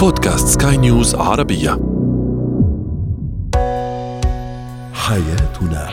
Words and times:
بودكاست 0.00 0.62
سكاي 0.62 0.76
نيوز 0.76 1.14
عربية. 1.14 1.70
حياتنا. 4.92 5.90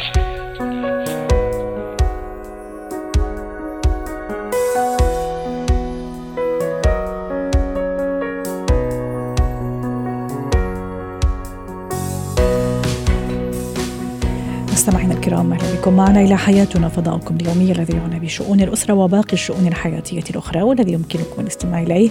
مستمعينا 14.71 15.15
الكرام 15.27 15.53
أهلا 15.53 15.79
بكم 15.79 15.93
معنا 15.93 16.21
إلى 16.21 16.37
حياتنا 16.37 16.89
فضاؤكم 16.89 17.35
اليومي 17.35 17.71
الذي 17.71 17.93
يعنى 17.97 18.19
بشؤون 18.19 18.61
الأسرة 18.61 18.93
وباقي 18.93 19.33
الشؤون 19.33 19.67
الحياتية 19.67 20.23
الأخرى 20.29 20.61
والذي 20.61 20.91
يمكنكم 20.91 21.41
الاستماع 21.41 21.81
إليه 21.81 22.09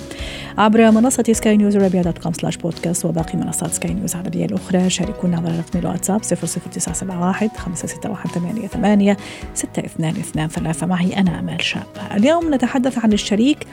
عبر 0.59 0.91
منصة 0.91 1.25
سكاي 1.33 1.57
نيوز 1.57 1.77
عربية 1.77 2.03
dot 2.03 2.19
com 2.19 2.33
slash 2.33 2.57
podcast 2.57 3.05
وباقي 3.05 3.39
منصات 3.39 3.73
سكاي 3.73 3.95
نيوز 3.95 4.15
العربية 4.15 4.45
الأخرى. 4.45 4.91
شاركونا 4.91 5.37
على 5.37 5.59
رقم 5.59 5.79
الواتساب 5.79 6.21
00971 6.21 7.51
561 7.57 8.69
88 8.69 9.17
622 9.55 10.89
معي 10.89 11.17
أنا 11.17 11.39
آمال 11.39 11.63
شاب. 11.63 11.87
اليوم 12.17 12.55
نتحدث 12.55 12.99
عن 12.99 13.13
الشريك 13.13 13.67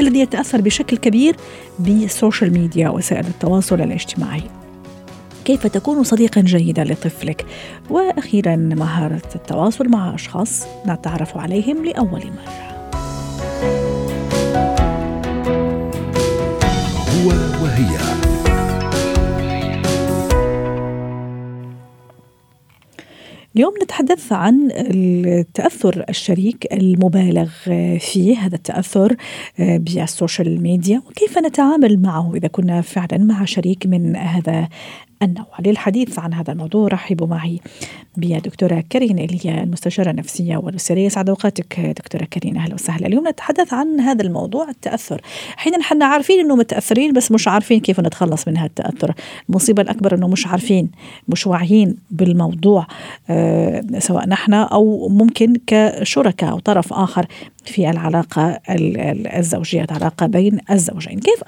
الذي 0.00 0.20
يتأثر 0.20 0.60
بشكل 0.60 0.96
كبير 0.96 1.36
بال 1.78 1.96
social 1.96 2.52
media 2.52 2.88
وسائل 2.88 3.26
التواصل 3.26 3.80
الاجتماعي. 3.80 4.42
كيف 5.44 5.66
تكون 5.66 6.04
صديقا 6.04 6.40
جيدا 6.40 6.84
لطفلك؟ 6.84 7.46
وأخيرا 7.90 8.56
مهارة 8.56 9.22
التواصل 9.34 9.88
مع 9.88 10.14
أشخاص 10.14 10.66
نتعرف 10.86 11.36
عليهم 11.36 11.84
لأول 11.84 12.20
مرة. 12.20 12.70
هو 17.08 17.28
وهي. 17.62 18.00
اليوم 23.56 23.74
نتحدث 23.82 24.32
عن 24.32 24.68
التأثر 24.72 26.04
الشريك 26.08 26.72
المبالغ 26.72 27.48
فيه 27.98 28.38
هذا 28.38 28.54
التأثر 28.56 29.16
بال 29.58 29.84
social 29.84 30.62
media 30.62 31.02
وكيف 31.06 31.38
نتعامل 31.38 32.02
معه 32.02 32.34
إذا 32.34 32.48
كنا 32.48 32.80
فعلا 32.80 33.24
مع 33.24 33.44
شريك 33.44 33.86
من 33.86 34.16
هذا 34.16 34.68
النوع 35.22 35.46
للحديث 35.66 36.18
عن 36.18 36.34
هذا 36.34 36.52
الموضوع 36.52 36.88
رحبوا 36.88 37.26
معي 37.26 37.60
بدكتورة 38.16 38.84
كارين 38.90 39.18
إليا 39.18 39.62
المستشارة 39.62 40.10
النفسية 40.10 40.56
والأسرية. 40.56 41.08
سعد 41.08 41.28
أوقاتك 41.28 41.80
دكتورة 41.80 42.24
كارين 42.24 42.56
أهلا 42.56 42.74
وسهلا. 42.74 43.06
اليوم 43.06 43.28
نتحدث 43.28 43.74
عن 43.74 44.00
هذا 44.00 44.22
الموضوع 44.22 44.68
التأثر. 44.68 45.20
حين 45.56 45.72
نحن 45.72 46.02
عارفين 46.02 46.40
أنه 46.40 46.56
متأثرين 46.56 47.12
بس 47.12 47.32
مش 47.32 47.48
عارفين 47.48 47.80
كيف 47.80 48.00
نتخلص 48.00 48.48
من 48.48 48.56
هذا 48.56 48.66
التأثر. 48.66 49.14
المصيبة 49.48 49.82
الأكبر 49.82 50.14
أنه 50.14 50.28
مش 50.28 50.46
عارفين 50.46 50.90
مش 51.28 51.46
واعيين 51.46 51.96
بالموضوع 52.10 52.86
أه 53.30 53.84
سواء 53.98 54.28
نحن 54.28 54.54
أو 54.54 55.08
ممكن 55.08 55.56
كشركاء 55.66 56.50
أو 56.50 56.58
طرف 56.58 56.92
آخر 56.92 57.26
في 57.64 57.90
العلاقة 57.90 58.60
الزوجية 59.38 59.84
العلاقة 59.84 60.26
بين 60.26 60.58
الزوجين. 60.70 61.18
كيف 61.18 61.42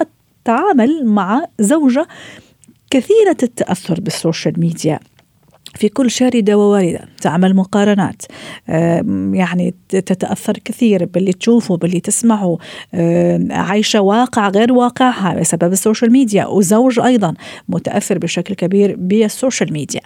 أتعامل 0.44 1.06
مع 1.06 1.44
زوجة 1.60 2.06
كثيرة 2.92 3.36
التأثر 3.42 4.00
بالسوشيال 4.00 4.60
ميديا. 4.60 5.00
في 5.74 5.88
كل 5.88 6.10
شاردة 6.10 6.58
وواردة 6.58 7.08
تعمل 7.20 7.56
مقارنات. 7.56 8.22
يعني 9.32 9.74
تتأثر 9.88 10.58
كثير 10.64 11.04
باللي 11.04 11.32
تشوفه 11.32 11.76
باللي 11.76 12.00
تسمعه. 12.00 12.58
عايشة 13.50 14.00
واقع 14.00 14.48
غير 14.48 14.72
واقعها 14.72 15.40
بسبب 15.40 15.72
ال 15.72 15.78
social 15.78 16.12
media. 16.12 16.46
وزوج 16.46 17.00
أيضا 17.00 17.34
متأثر 17.68 18.18
بشكل 18.18 18.54
كبير 18.54 18.96
بال 18.98 19.17
social 19.17 19.72
media. 19.72 20.00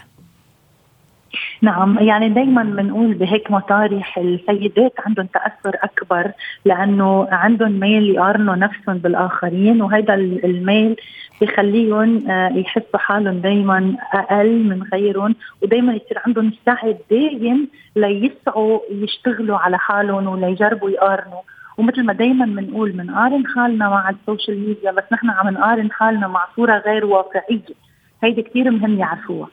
نعم 1.63 1.99
يعني 1.99 2.29
دائما 2.29 2.63
بنقول 2.63 3.15
بهيك 3.15 3.51
مطارح 3.51 4.19
السيدات 4.19 4.93
عندهم 5.07 5.27
تأثر 5.27 5.77
أكبر 5.83 6.33
لأنه 6.65 7.29
عندهم 7.31 7.81
ميل 7.81 8.11
يقارنوا 8.11 8.57
نفسهم 8.57 8.99
بالآخرين 8.99 9.83
وهذا 9.83 10.15
الميل 10.15 10.97
بخليهم 11.41 12.23
يحسوا 12.59 12.99
حالهم 12.99 13.39
دائما 13.39 13.97
أقل 14.13 14.65
من 14.65 14.83
غيرهم 14.93 15.35
ودائما 15.63 15.93
يصير 15.93 16.19
عندهم 16.27 16.53
سعي 16.67 16.97
دايم 17.11 17.69
ليسعوا 17.97 18.79
يشتغلوا 18.91 19.59
على 19.59 19.79
حالهم 19.79 20.27
وليجربوا 20.27 20.91
يقارنوا. 20.91 21.41
ومثل 21.79 22.03
ما 22.03 22.13
دائما 22.13 22.47
بنقول 22.47 22.93
بنقارن 22.93 23.47
حالنا 23.47 23.89
مع 23.89 24.11
ال 24.11 24.19
social 24.19 24.69
media 24.69 24.93
بس 24.93 25.05
نحن 25.13 25.31
عم 25.31 25.49
نقارن 25.49 25.93
حالنا 25.93 26.29
مع 26.29 26.47
صورة 26.57 26.79
غير 26.79 27.07
واقعية. 27.07 27.86
هيدي 28.23 28.43
كثير 28.43 28.71
مهم 28.71 28.99
يعرفوها. 28.99 29.49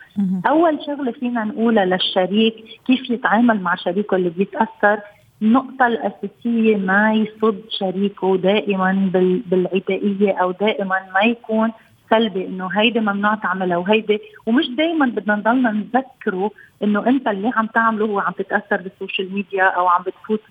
أول 0.47 0.79
شغلة 0.85 1.11
فينا 1.11 1.43
نقولها 1.43 1.85
للشريك 1.85 2.55
كيف 2.87 3.09
يتعامل 3.09 3.61
مع 3.61 3.75
شريكه 3.75 4.15
اللي 4.15 4.29
بيتأثر. 4.29 4.99
النقطة 5.41 5.87
الأساسية 5.87 6.77
ما 6.77 7.13
يصد 7.13 7.61
شريكه 7.69 8.37
دائما 8.37 9.09
بالعدائية 9.45 10.31
أو 10.41 10.51
دائما 10.51 10.95
ما 11.13 11.21
يكون 11.21 11.71
سلبي 12.09 12.47
إنه 12.47 12.67
هيدي 12.67 12.99
ممنوع 12.99 13.35
تعملها 13.35 13.77
وهيدي. 13.77 14.19
ومش 14.45 14.67
دائما 14.67 15.05
بدنا 15.05 15.35
نضلنا 15.35 15.71
نذكره 15.71 16.51
إنه 16.83 17.07
أنت 17.07 17.27
اللي 17.27 17.51
عم 17.55 17.65
تعمله 17.65 18.05
هو 18.05 18.19
عم 18.19 18.31
تتأثر 18.31 18.81
بالسوشيال 18.81 19.33
ميديا 19.33 19.63
أو 19.63 19.87
عم 19.87 20.03
بتفوت 20.03 20.41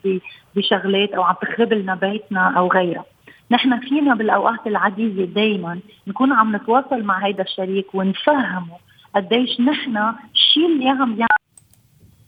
بشغلات 0.57 1.11
أو 1.13 1.23
عم 1.23 1.35
تخرب 1.43 1.73
لنا 1.73 1.95
بيتنا 1.95 2.51
أو 2.59 2.69
غيرها. 2.69 3.05
نحن 3.53 3.81
فينا 3.81 4.15
بالأوقات 4.15 4.67
العادية 4.67 5.25
دائما 5.25 5.81
نكون 6.07 6.33
عم 6.33 6.57
نتواصل 6.57 7.03
مع 7.03 7.27
هيدا 7.27 7.43
الشريك 7.43 7.95
ونفهمه 7.95 8.77
قديش 9.15 9.61
نحن 9.61 9.97
الشيء 10.35 10.67
اللي 10.67 10.89
عم 10.89 11.11
يعمل 11.11 11.27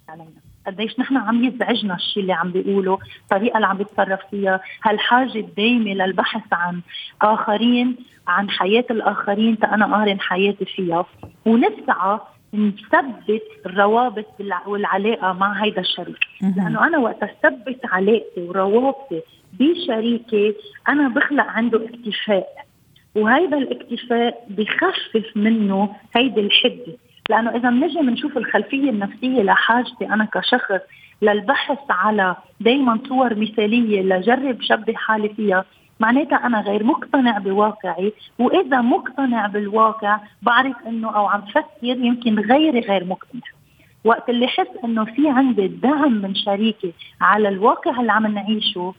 علينا. 0.08 0.44
قديش 0.66 1.00
نحن 1.00 1.16
عم 1.16 1.44
يزعجنا 1.44 1.94
الشيء 1.94 2.22
اللي 2.22 2.32
عم 2.32 2.50
بيقوله 2.50 2.98
الطريقة 3.22 3.56
اللي 3.56 3.66
عم 3.66 3.76
بيتصرف 3.76 4.20
فيها 4.30 4.60
هالحاجة 4.84 5.38
الدايمة 5.38 5.90
للبحث 6.04 6.52
عن 6.52 6.80
آخرين 7.22 7.96
عن 8.28 8.50
حياة 8.50 8.84
الآخرين 8.90 9.58
تانا 9.58 9.96
قارن 9.96 10.20
حياتي 10.20 10.64
فيها. 10.64 11.06
ونسعى 11.46 12.18
نثبت 12.54 13.42
الروابط 13.66 14.26
والعلاقة 14.66 15.32
مع 15.32 15.52
هيدا 15.52 15.80
الشريك. 15.80 16.18
لأنه 16.56 16.86
أنا 16.86 16.98
وقت 16.98 17.22
أثبت 17.22 17.80
علاقتي 17.84 18.42
وروابطي 18.42 19.20
بشريكي 19.52 20.54
أنا 20.88 21.08
بخلق 21.08 21.44
عنده 21.46 21.84
اكتفاء. 21.84 22.48
وهيدا 23.14 23.58
الاكتفاء 23.58 24.46
بخفف 24.50 25.36
منه 25.36 25.96
هيدي 26.16 26.40
الحدة. 26.40 26.96
لأنه 27.30 27.50
إذا 27.56 27.70
بنجي 27.70 27.98
بنشوف 27.98 28.36
الخلفية 28.38 28.90
النفسية 28.90 29.42
لحاجتي 29.42 30.06
أنا 30.06 30.24
كشخص 30.24 30.80
للبحث 31.22 31.78
على 31.90 32.36
دائما 32.60 32.98
صور 33.08 33.34
مثالية 33.34 34.02
لجرب 34.02 34.62
شبه 34.62 34.94
حالي 34.94 35.28
فيها 35.28 35.64
معناتها 36.00 36.46
أنا 36.46 36.60
غير 36.60 36.84
مقتنع 36.84 37.38
بواقعي 37.38 38.12
وإذا 38.38 38.80
مقتنع 38.80 39.46
بالواقع 39.46 40.20
بعرف 40.42 40.76
إنه 40.86 41.16
أو 41.16 41.26
عم 41.26 41.40
فكر 41.40 41.64
يمكن 41.82 42.38
غيري 42.38 42.80
غير 42.80 43.04
مقتنع. 43.04 43.42
وقت 44.04 44.30
اللي 44.30 44.46
حس 44.46 44.66
إنه 44.84 45.04
في 45.04 45.28
عندي 45.28 45.68
دعم 45.68 46.12
من 46.12 46.34
شريكي 46.34 46.92
على 47.20 47.48
الواقع 47.48 48.00
اللي 48.00 48.12
عم 48.12 48.26
نعيشه 48.26 48.94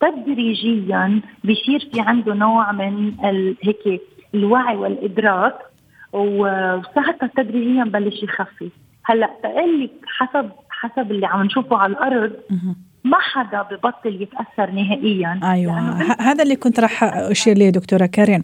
تدريجيا 0.00 1.20
بصير 1.44 1.88
في 1.92 2.00
عنده 2.00 2.34
نوع 2.34 2.72
من 2.72 3.14
هيك 3.62 4.00
الوعي 4.34 4.76
والإدراك 4.76 5.54
وساعتها 6.12 7.30
تدريجيا 7.36 7.84
بلش 7.84 8.22
يخفف 8.22 8.72
هلأ 9.04 9.30
تقول 9.42 9.82
لك 9.84 9.90
حسب 10.06 10.50
حسب 10.70 11.10
اللي 11.10 11.26
عم 11.26 11.42
نشوفه 11.42 11.76
على 11.76 11.92
الأرض 11.92 12.32
ما 13.04 13.16
حدا 13.20 13.62
ببطل 13.62 14.22
يتأثر 14.22 14.70
نهائيا. 14.70 15.40
أيوه. 15.42 15.78
هذا 16.20 16.42
اللي 16.42 16.56
كنت 16.56 16.80
راح 16.80 17.04
أشير 17.04 17.58
ليه 17.58 17.70
دكتورة 17.70 18.06
كارين. 18.06 18.42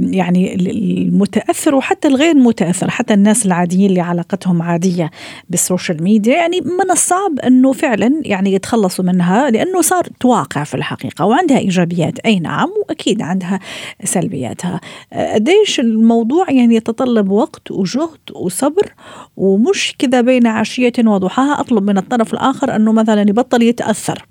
يعني 0.00 0.54
المتأثر 0.54 1.74
وحتى 1.74 2.08
الغير 2.08 2.34
متأثر 2.34 2.90
حتى 2.90 3.14
الناس 3.14 3.46
العاديين 3.46 3.90
اللي 3.90 4.00
علاقتهم 4.00 4.62
عادية 4.62 5.10
بال 5.50 5.63
social 5.63 6.02
media 6.02 6.36
يعني 6.36 6.60
من 6.60 6.90
الصعب 6.90 7.38
إنه 7.46 7.72
فعلا 7.72 8.20
يعني 8.24 8.52
يتخلصوا 8.52 9.04
منها 9.04 9.50
لأنه 9.50 9.80
صارت 9.80 10.24
واقع 10.24 10.64
في 10.64 10.74
الحقيقة 10.74 11.24
وعندها 11.24 11.58
إيجابيات. 11.58 12.18
أي 12.18 12.40
نعم 12.40 12.68
وأكيد 12.88 13.22
عندها 13.22 13.60
سلبياتها. 14.04 14.80
قديش 15.12 15.80
الموضوع 15.80 16.50
يعني 16.50 16.74
يتطلب 16.74 17.30
وقت 17.30 17.70
وجهد 17.70 18.30
وصبر 18.34 18.94
ومش 19.36 19.94
كذا 19.98 20.20
بين 20.20 20.46
عشية 20.46 20.92
وضحاها 20.98 21.60
أطلب 21.60 21.82
من 21.82 21.98
الطرف 21.98 22.34
الآخر 22.34 22.76
إنه 22.76 22.92
مثلا 22.92 23.22
يبطل 23.22 23.65
يتأثر 23.68 24.26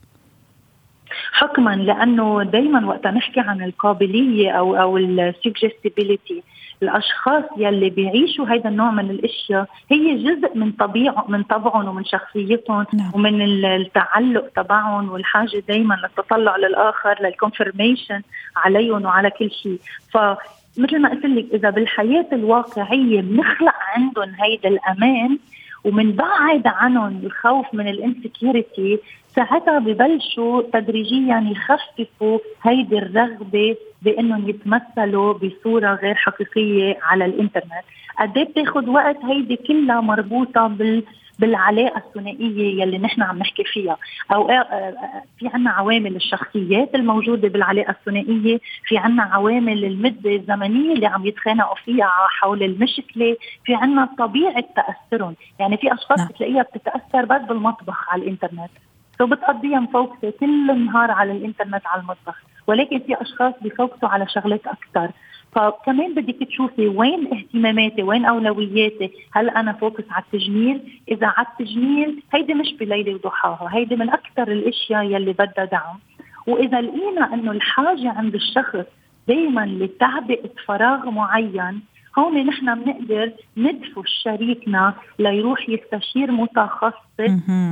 حكما 1.32 1.76
لأنه 1.76 2.44
دائما 2.44 2.86
وقت 2.86 3.08
نحكي 3.08 3.40
عن 3.40 3.64
القابلية 3.64 4.52
أو 4.52 4.76
أو 4.76 4.98
ال 4.98 5.07
suggestibility 5.07 6.44
الأشخاص 6.84 7.44
يلي 7.58 7.90
بيعيشوا 7.90 8.46
هذا 8.46 8.70
النوع 8.70 8.92
من 8.92 9.10
الأشياء 9.10 9.68
هي 9.92 10.24
جزء 10.24 10.58
من 10.58 10.72
طبيعه 10.72 11.26
من 11.30 11.44
طبعهم 11.44 11.88
ومن 11.88 12.06
شخصيتهم 12.06 12.86
نعم. 12.94 13.12
ومن 13.14 13.66
التعلق 13.66 14.48
تبعهم 14.56 15.10
والحاجة 15.10 15.64
دائما 15.68 15.94
للتطلع 16.04 16.58
للآخر 16.58 17.24
لل 17.24 17.38
confirmation 17.38 18.22
عليهم 18.56 19.06
وعلى 19.06 19.30
كل 19.30 19.52
شيء 19.52 19.80
ف 20.12 20.18
مثل 20.78 21.00
ما 21.02 21.10
قلت 21.10 21.26
لك 21.26 21.46
إذا 21.54 21.70
بالحياة 21.70 22.26
الواقعية 22.34 23.22
بنخلق 23.22 23.76
عندهم 23.96 24.36
هيدا 24.40 24.70
الأمان 24.70 25.38
ومنبعد 25.86 26.68
عنهم 26.68 27.22
الخوف 27.24 27.66
من 27.74 27.88
الانسكيورتي 27.88 29.00
ساعتها 29.36 29.80
ببلشوا 29.80 30.62
تدريجيا 30.74 31.52
يخففوا 31.52 32.40
هيدي 32.64 32.98
الرغبة 32.98 33.76
بإنهم 34.02 34.50
يتمثلوا 34.50 35.34
بصورة 35.34 35.94
غير 35.96 36.16
حقيقية 36.16 36.98
على 37.04 37.26
الإنترنت، 37.26 37.86
قد 38.20 38.38
إيه 38.38 38.44
بتاخذ 38.44 38.90
وقت 38.90 39.18
هيدي 39.26 39.56
كلها 39.56 40.02
مربوطة 40.02 40.68
بال 40.68 41.04
بالعلاقة 41.40 41.98
الثنائية 41.98 42.82
يلي 42.82 42.98
نحن 42.98 43.22
عم 43.22 43.40
نحكي 43.40 43.64
فيها. 43.64 43.98
أو 44.34 44.50
آه، 44.50 44.54
آه، 44.54 45.24
في 45.40 45.48
عنا 45.48 45.70
عوامل 45.70 46.16
الشخصيات 46.16 46.96
الموجودة 46.96 47.48
بالعلاقة 47.48 47.92
الثنائية 47.92 48.60
في 48.84 48.98
عنا 48.98 49.24
عوامل 49.24 49.86
المدة 49.86 50.36
الزمنية 50.36 50.94
اللي 50.94 51.06
عم 51.06 51.26
يتخانقوا 51.26 51.76
فيها 51.86 52.10
حول 52.30 52.64
المشكلة 52.64 53.38
في 53.66 53.76
عنا 53.76 54.10
طبيعة 54.20 54.64
تأثرهم. 54.76 55.36
يعني 55.60 55.78
في 55.78 55.94
أشخاص 55.94 56.20
نعم. 56.20 56.28
بتلاقيها 56.28 56.62
بتتأثر 56.62 57.26
بس 57.26 57.42
بالمطبخ 57.42 58.14
على 58.14 58.22
الإنترنت. 58.22 58.72
so 59.18 59.26
بتقضيها 59.26 59.80
م 59.80 59.87
focus 59.87 60.26
ة 60.26 60.34
كل 60.40 60.72
النهار 60.72 61.12
على 61.12 61.32
الإنترنت 61.32 61.88
على 61.88 62.02
المطبخ. 62.02 62.44
ولكن 62.68 63.00
في 63.00 63.22
أشخاص 63.22 63.54
ب 63.62 63.69
focus 63.69 64.03
وا 64.03 64.10
على 64.10 64.28
شغلات 64.30 64.68
أكثر 64.68 65.12
فكمان 65.56 66.14
بدك 66.14 66.48
تشوفي 66.48 66.88
وين 66.88 67.34
اهتماماتي 67.34 68.04
وين 68.04 68.26
أولوياتي؟ 68.26 69.12
هل 69.34 69.50
أنا 69.50 69.74
focus 69.74 70.04
على 70.12 70.24
التجميل؟ 70.24 70.82
إذا 71.12 71.28
على 71.28 71.48
التجميل 71.48 72.24
هيدي 72.34 72.54
مش 72.54 72.74
بليلة 72.80 73.14
وضحاها 73.14 73.70
هيدي 73.72 73.96
من 73.96 74.10
أكثر 74.10 74.52
الأشياء 74.52 75.04
يلي 75.04 75.34
بدها 75.34 75.66
دعم. 75.66 76.00
وإذا 76.48 76.82
لقينا 76.82 77.34
إنه 77.34 77.52
الحاجة 77.52 78.10
عند 78.12 78.36
الشخص 78.36 78.86
دائما 79.28 79.66
لتعبئة 79.66 80.50
فراغ 80.68 81.10
معين 81.10 81.82
هون 82.20 82.46
نحن 82.46 82.76
بنقدر 82.84 83.32
ندفش 83.58 84.12
شريكنا 84.24 84.94
ليروح 85.20 85.70
يستشير 85.70 86.32
متخصص 86.32 86.94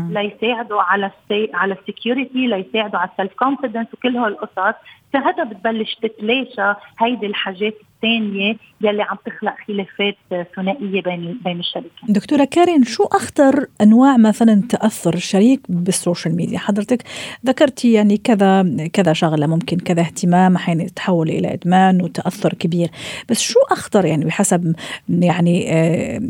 ليساعده 0.10 0.82
على 0.82 1.06
السي... 1.06 1.50
على 1.54 1.74
ال 1.74 1.82
security 1.82 2.48
ليساعده 2.48 3.00
على 3.00 3.10
ال 3.10 3.14
self 3.14 3.34
confidence 3.34 3.88
وكل 3.94 4.18
هالقصص. 4.18 4.76
ساعتها 5.14 5.44
بتبلش 5.44 5.96
تتلاشى 5.96 6.80
هيدي 7.00 7.26
الحاجات 7.26 7.74
الثانية 7.74 8.56
يلي 8.82 9.02
عم 9.02 9.18
تخلق 9.26 9.54
خلافات 9.68 10.48
ثنائية 10.56 11.02
بين 11.02 11.40
بين 11.46 11.60
الشريكين. 11.60 12.10
دكتورة 12.10 12.44
كارين 12.44 12.84
شو 12.84 13.04
أخطر 13.04 13.66
أنواع 13.82 14.18
مثلا 14.18 14.62
تأثر 14.70 15.14
الشريك 15.14 15.62
بال 15.70 15.86
social 15.86 16.36
media؟ 16.36 16.60
حضرتك 16.60 17.04
ذكرتي 17.46 17.94
يعني 17.94 18.18
كذا 18.18 18.66
كذا 18.94 19.14
شغلة 19.14 19.48
ممكن 19.48 19.78
كذا 19.78 20.02
اهتمام 20.02 20.56
أحيانا 20.56 20.84
يتحول 20.84 21.30
إلى 21.30 21.54
إدمان 21.54 22.02
وتأثر 22.02 22.54
كبير، 22.54 22.90
بس 23.30 23.42
شو 23.42 23.60
أخطر 23.72 24.06
يعني 24.06 24.26
بحسب 24.26 24.76
يعني 25.10 25.62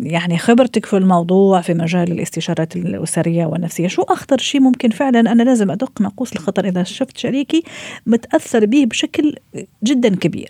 يعني 0.04 0.38
خبرتك 0.38 0.86
في 0.86 0.98
الموضوع 0.98 1.62
في 1.62 1.74
مجال 1.74 2.12
الاستشارات 2.12 2.76
الأسرية 2.76 3.46
والنفسية، 3.46 3.88
شو 3.88 4.02
أخطر 4.02 4.38
شيء 4.38 4.62
ممكن 4.62 4.90
فعلا 4.90 5.20
أنا 5.20 5.44
لازم 5.44 5.72
أدق 5.72 6.02
ناقوس 6.02 6.34
الخطر 6.34 6.66
إذا 6.66 6.84
شفت 6.84 7.18
شريكي 7.18 7.64
متأثر 8.06 8.66
به 8.74 8.86
بشكل 8.86 9.36
جدا 9.84 10.16
كبير؟ 10.16 10.50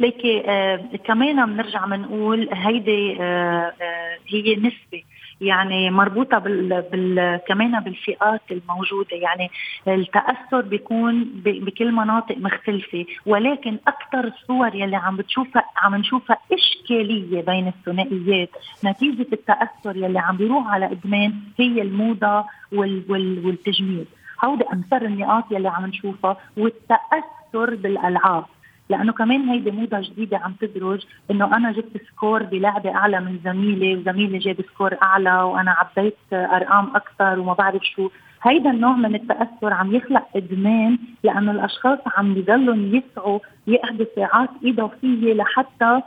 لكن 0.00 0.42
آه 0.46 0.80
كمان 1.06 1.46
بنرجع 1.46 1.86
بنقول 1.86 2.48
هيدي 2.52 3.16
آه 3.20 3.72
آه 3.82 4.16
هي 4.28 4.56
نسبة 4.56 5.02
يعني 5.40 5.90
مربوطة 5.90 6.38
بال, 6.38 6.82
بال 6.92 7.40
كمان 7.48 7.80
بالفئات 7.80 8.42
الموجودة. 8.50 9.16
يعني 9.16 9.50
التأثر 9.88 10.60
بيكون 10.60 11.24
بكل 11.44 11.92
مناطق 11.92 12.36
مختلفة 12.38 13.04
ولكن 13.26 13.78
أكثر 13.88 14.24
الصور 14.32 14.74
يلي 14.74 14.96
عم 14.96 15.16
بتشوفها 15.16 15.64
عم 15.76 15.94
نشوفها 15.94 16.38
إشكالية 16.52 17.42
بين 17.42 17.68
الثنائيات. 17.68 18.50
نتيجة 18.84 19.26
التأثر 19.32 19.96
يلي 19.96 20.18
عم 20.18 20.36
بيروح 20.36 20.66
على 20.66 20.86
إدمان 20.92 21.34
هي 21.58 21.82
الموضة 21.82 22.44
وال 22.72 23.02
وال 23.08 23.46
والتجميل. 23.46 24.06
هودي 24.44 24.64
أكثر 24.64 25.06
النقاط 25.06 25.44
يلي 25.50 25.68
عم 25.68 25.86
نشوفها 25.86 26.36
والتأثر 26.56 27.74
بالألعاب. 27.74 28.44
لأنه 28.88 29.12
كمان 29.12 29.48
هيدي 29.48 29.70
موضة 29.70 30.00
جديدة 30.00 30.38
عم 30.38 30.52
تدرج 30.60 31.04
إنه 31.30 31.56
أنا 31.56 31.72
جبت 31.72 32.02
score 32.08 32.42
بلعبة 32.42 32.94
أعلى 32.94 33.20
من 33.20 33.38
زميلي 33.44 33.96
وزميلي 33.96 34.38
جاب 34.38 34.56
score 34.60 34.96
أعلى 35.02 35.42
وأنا 35.42 35.70
عبيت 35.70 36.16
أرقام 36.32 36.96
أكثر 36.96 37.40
وما 37.40 37.52
بعرف 37.52 37.82
شو. 37.84 38.08
هيدا 38.42 38.70
النوع 38.70 38.92
من 38.92 39.14
التأثر 39.14 39.72
عم 39.72 39.94
يخلق 39.94 40.26
إدمان 40.36 40.98
لأنه 41.22 41.50
الأشخاص 41.52 41.98
عم 42.16 42.36
يضلوا 42.36 42.76
يسعوا 42.76 43.38
يقعدوا 43.66 44.06
ساعات 44.16 44.50
إضافية 44.64 45.34
لحتى 45.34 46.00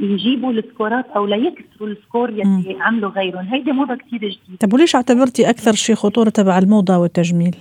يجيبوا 0.00 0.52
ال 0.52 0.60
score 0.60 0.98
ات 0.98 1.06
أو 1.16 1.26
ليكسروا 1.26 1.88
ال 1.88 1.95
score 1.95 2.30
يلي 2.30 2.76
عملوا 2.80 3.10
غيرهم. 3.10 3.46
هيدي 3.46 3.72
موضة 3.72 3.94
كثير 3.94 4.18
جديدة. 4.18 4.58
طب 4.60 4.72
وليش 4.72 4.94
اعتبرتي 4.94 5.50
أكثر 5.50 5.72
شيء 5.72 5.96
خطورة 5.96 6.30
تبع 6.30 6.58
الموضة 6.58 6.98
والتجميل؟ 6.98 7.56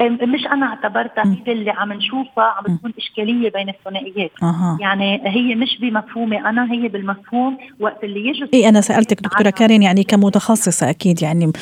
مش 0.00 0.46
أنا 0.46 0.66
اعتبرتها 0.66 1.36
هي 1.46 1.52
اللي 1.52 1.70
عم 1.70 1.92
نشوفها 1.92 2.44
عم 2.44 2.76
تكون 2.76 2.92
إشكالية 2.98 3.50
بين 3.50 3.68
الثنائيات. 3.68 4.30
أه. 4.42 4.78
يعني 4.80 5.20
هي 5.24 5.54
مش 5.54 5.78
بمفهومي 5.80 6.40
أنا 6.40 6.72
هي 6.72 6.88
بالمفهوم 6.88 7.58
وقت 7.80 8.04
اللي 8.04 8.28
يجي 8.28 8.48
إي 8.54 8.68
أنا 8.68 8.80
سألتك 8.80 9.22
دكتورة 9.22 9.50
كارين 9.50 9.82
يعني 9.82 10.04
كمتخصصة 10.04 10.90
أكيد 10.90 11.22
يعني 11.22 11.52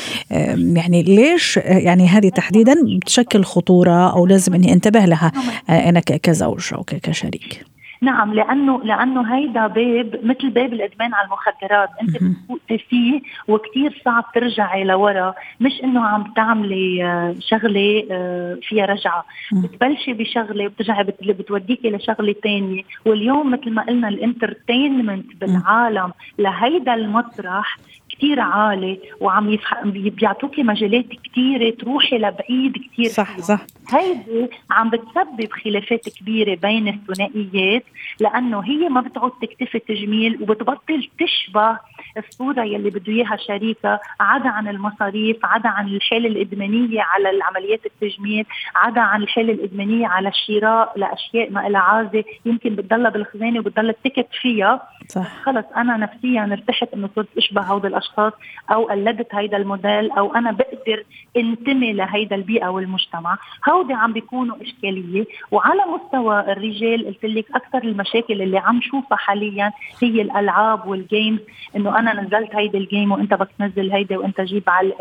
يعني 0.77 1.03
ليش 1.03 1.57
يعني 1.57 2.07
هذه 2.07 2.29
تحديدا 2.29 2.75
بتشكل 2.97 3.45
خطورة 3.45 4.13
أو 4.13 4.27
لازم 4.27 4.55
إني 4.55 4.73
أنتبه 4.73 5.05
لها 5.05 5.33
نعم. 5.35 5.79
أنا 5.79 6.01
كزوج 6.01 6.75
أو 6.75 6.83
كشريك؟ 6.83 7.74
نعم 8.01 8.35
لأنه 8.35 8.81
لأنه 8.85 9.37
هيدا 9.37 9.67
باب 9.67 10.21
مثل 10.23 10.51
باب 10.51 10.73
الإدمان 10.73 11.15
على 11.15 11.27
المخدرات. 11.27 11.89
أنت 12.03 12.11
بتفوتي 12.11 12.79
فيه 12.79 13.21
وكثير 13.49 14.03
صعب 14.05 14.25
ترجعي 14.35 14.85
لورا. 14.85 15.35
مش 15.61 15.73
إنه 15.85 16.07
عم 16.07 16.33
تعملي 16.37 17.05
آه، 17.05 17.35
شغلة 17.41 18.07
آه، 18.11 18.59
فيها 18.63 18.87
رجعة. 18.87 19.25
بتبلشي 19.53 20.13
بشغلة 20.13 20.67
وبترجعي 20.67 21.05
بتوديكي 21.05 21.91
لشغلة 21.91 22.35
ثانية 22.43 22.83
واليوم 23.07 23.51
مثل 23.51 23.71
ما 23.71 23.83
قلنا 23.83 24.09
الإنترتينمنت 24.09 25.37
بالعالم 25.41 26.13
لهيدا 26.39 26.95
المطرح 26.95 27.79
كتير 28.17 28.41
عالي 28.41 28.99
وعم 29.21 29.51
يفح... 29.51 29.85
بيعطوكي 29.85 30.63
مجالات 30.63 31.07
كتيرة 31.09 31.71
تروحي 31.71 32.19
لبعيد 32.19 32.73
كتير 32.73 33.09
صح 33.09 33.35
فيها. 33.35 33.45
صح 33.45 33.67
هيدي 33.91 34.51
عم 34.71 34.91
بتسبب 34.91 35.53
خلافات 35.65 36.09
كبيرة 36.09 36.55
بين 36.55 36.89
الثنائيات 36.89 37.85
لأنه 38.21 38.61
هي 38.61 38.89
ما 38.89 39.01
بتعود 39.01 39.33
تكتفي 39.43 39.79
تجميل 39.79 40.43
وبتبطل 40.43 41.09
تشبه 41.21 41.79
الصورة 42.19 42.63
يلي 42.63 42.91
بده 42.91 43.13
إياها 43.13 43.37
شريكها 43.37 44.01
عدا 44.21 44.49
عن 44.49 44.69
المصاريف 44.69 45.37
عدا 45.45 45.69
عن 45.69 45.89
الحالة 45.89 46.29
الإدمانية 46.29 47.03
على 47.03 47.31
العمليات 47.31 47.81
التجميل 47.87 48.47
عدا 48.75 49.01
عن 49.01 49.23
الحالة 49.23 49.53
الإدمانية 49.53 50.07
على 50.07 50.29
الشراء 50.29 50.93
لأشياء 50.97 51.51
ما 51.51 51.61
لها 51.61 51.81
عازة 51.81 52.25
يمكن 52.47 52.75
بتضلها 52.75 53.11
بالخزانة 53.11 53.59
وبتضلها 53.59 53.95
تكت 54.05 54.29
فيها. 54.43 54.89
صح. 55.09 55.43
خلص 55.43 55.65
أنا 55.77 55.97
نفسيا 55.97 56.49
ارتحت 56.53 56.89
إنه 56.95 57.09
صرت 57.17 57.29
أشبه 57.37 57.63
هود 57.63 57.87
الأشخاص 57.87 58.33
أو 58.73 58.85
قلدت 58.85 59.35
هيدا 59.35 59.57
الموديل 59.57 60.11
أو 60.11 60.35
أنا 60.35 60.53
بقدر 60.53 61.05
انتمي 61.37 61.93
لهيدا 61.93 62.37
البيئة 62.37 62.69
والمجتمع. 62.69 63.39
هودي 63.71 63.93
عم 63.93 64.13
بيكونوا 64.13 64.57
إشكالية 64.63 65.25
وعلى 65.51 65.83
مستوى 65.95 66.41
الرجال 66.41 67.07
قلت 67.07 67.25
لك 67.25 67.47
أكثر 67.55 67.83
المشاكل 67.85 68.43
اللي 68.43 68.59
عم 68.59 68.81
شوفها 68.81 69.17
حاليا 69.19 69.73
هي 70.03 70.23
الألعاب 70.23 70.87
وال 70.87 71.02
games 71.02 71.41
إنه 71.77 72.01
أنا 72.09 72.23
نزلت 72.23 72.55
هيدي 72.55 72.79
ال 72.79 72.85
game 72.85 73.13
وأنت 73.13 73.35
بدك 73.35 73.49
تنزل 73.59 73.93
هيدي 73.93 74.17
وأنت 74.17 74.41
جيب 74.41 74.63
على 74.67 74.93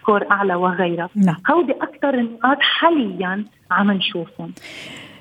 score 0.00 0.30
أعلى 0.30 0.54
وغيرها. 0.54 1.08
نعم. 1.16 1.36
هودي 1.50 1.72
أكثر 1.72 2.14
النقاط 2.14 2.56
حاليا 2.60 3.44
عم 3.70 3.90
نشوفهم. 3.90 4.52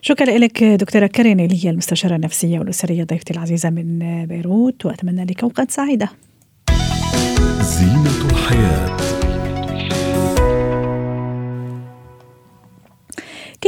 شكرا 0.02 0.38
لك 0.38 0.64
دكتورة 0.64 1.08
كارين 1.08 1.40
اللي 1.40 1.66
هي 1.66 1.70
المستشارة 1.70 2.16
النفسية 2.16 2.60
والأسرية 2.60 3.04
ضيفتي 3.04 3.34
العزيزة 3.34 3.70
من 3.70 4.26
بيروت 4.26 4.86
وأتمنى 4.86 5.26
لك 5.26 5.44
أوقات 5.44 5.72
سعيدة. 5.72 6.10
زينة 7.62 8.32
الحياة. 8.32 9.17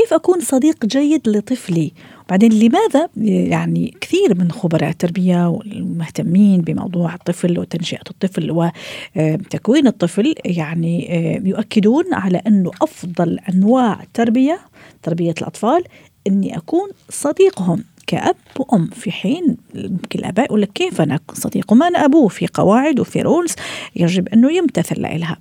كيف 0.09 0.17
أكون 0.17 0.39
صديق 0.39 0.85
جيد 0.85 1.29
لطفلي؟ 1.29 1.91
بعدين 2.29 2.53
لماذا؟ 2.53 3.09
يعني 3.49 3.93
كثير 4.01 4.35
من 4.35 4.51
خبراء 4.51 4.89
التربية 4.89 5.49
والمهتمين 5.49 6.61
بموضوع 6.61 7.13
الطفل 7.13 7.59
وتنشئة 7.59 8.01
الطفل 8.09 8.71
وتكوين 9.15 9.87
الطفل 9.87 10.35
يعني 10.45 11.09
يؤكدون 11.45 12.13
على 12.13 12.41
أنه 12.47 12.71
أفضل 12.81 13.39
أنواع 13.53 14.03
التربية 14.03 14.59
تربية 15.03 15.33
الأطفال 15.41 15.83
أني 16.27 16.57
أكون 16.57 16.89
صديقهم. 17.09 17.83
كأب 18.09 18.35
وأم. 18.59 18.87
في 18.87 19.11
حين 19.11 19.57
ممكن 19.75 20.19
الآباء 20.19 20.45
يقول 20.45 20.61
لك 20.61 20.71
كيف 20.73 21.01
أنا 21.01 21.19
صديق؟ 21.33 21.71
وما 21.71 21.87
أنا 21.87 22.05
أبوه؟ 22.05 22.27
في 22.27 22.47
قواعد 22.53 22.99
وفي 22.99 23.21
رولز 23.21 23.55
يجب 23.95 24.27
أنه 24.29 24.51
يمتثل 24.51 25.01
لها. 25.01 25.37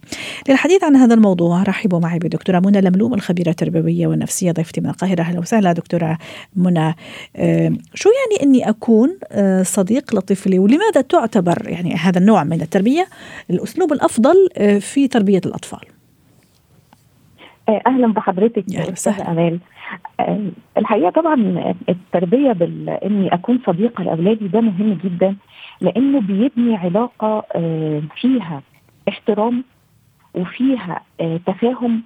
للحديث 0.48 0.84
عن 0.84 0.96
هذا 0.96 1.14
الموضوع 1.14 1.62
رحبوا 1.62 2.00
معي 2.00 2.18
بدكتورة 2.18 2.58
منى 2.58 2.80
لملوم 2.80 3.14
الخبيرة 3.14 3.50
التربوية 3.50 4.06
والنفسية 4.06 4.52
ضيفتي 4.52 4.80
من 4.80 4.88
القاهرة. 4.88 5.20
أهلا 5.20 5.40
وسهلا 5.40 5.72
دكتورة 5.72 6.18
منى. 6.56 6.94
شو 7.94 8.08
يعني 8.08 8.42
أني 8.42 8.68
أكون 8.68 9.18
آه، 9.32 9.62
صديق 9.62 10.14
لطفلي؟ 10.14 10.58
ولماذا 10.58 11.00
تعتبر 11.00 11.68
يعني 11.68 11.94
هذا 11.94 12.18
النوع 12.18 12.44
من 12.44 12.60
التربية 12.60 13.08
الأسلوب 13.50 13.92
الأفضل 13.92 14.48
آه، 14.56 14.78
في 14.78 15.08
تربية 15.08 15.40
الأطفال؟ 15.46 15.80
آه، 15.80 15.97
أهلا 17.68 18.12
بحضرتك 18.12 18.64
يا 18.74 18.92
أستاذة 18.92 19.30
أمال. 19.30 19.58
آه، 20.20 20.40
الحقيقة 20.78 21.10
طبعا 21.10 21.34
التربية 21.88 22.52
باني 22.52 23.34
أكون 23.34 23.58
صديقة 23.66 24.04
لأولادي 24.04 24.48
ده 24.48 24.60
مهم 24.60 24.98
جدا 25.04 25.36
لأنه 25.80 26.20
بيبني 26.20 26.76
علاقة 26.76 27.44
آه، 27.54 28.02
فيها 28.20 28.62
احترام 29.08 29.64
وفيها 30.34 31.02
تفاهم. 31.46 32.02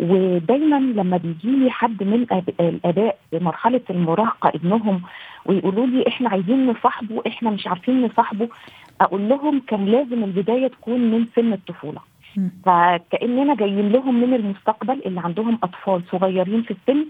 ودايما 0.00 0.76
لما 0.76 1.16
بيجي 1.16 1.56
لي 1.56 1.70
حد 1.70 2.02
من 2.02 2.26
الاباء 2.60 3.18
في 3.30 3.38
مرحله 3.38 3.80
المراهقة 3.90 4.48
ابنهم 4.48 5.00
ويقولوا 5.46 5.86
لي 5.86 6.04
إحنا 6.08 6.28
عايزين 6.30 6.66
نصاحبه 6.66 7.22
إحنا 7.26 7.50
مش 7.50 7.66
عارفين 7.66 8.02
نصاحبه 8.06 8.48
أقول 9.00 9.28
لهم 9.28 9.62
كان 9.66 9.86
لازم 9.86 10.24
البداية 10.24 10.66
تكون 10.68 11.00
من 11.10 11.26
سن 11.36 11.52
الطفولة. 11.52 12.00
فكاننا 12.64 13.54
جايين 13.54 13.88
لهم 13.88 14.20
من 14.20 14.34
المستقبل 14.34 15.02
اللي 15.06 15.20
عندهم 15.20 15.58
أطفال 15.62 16.02
صغيرين 16.12 16.62
في 16.62 16.70
السن 16.70 17.06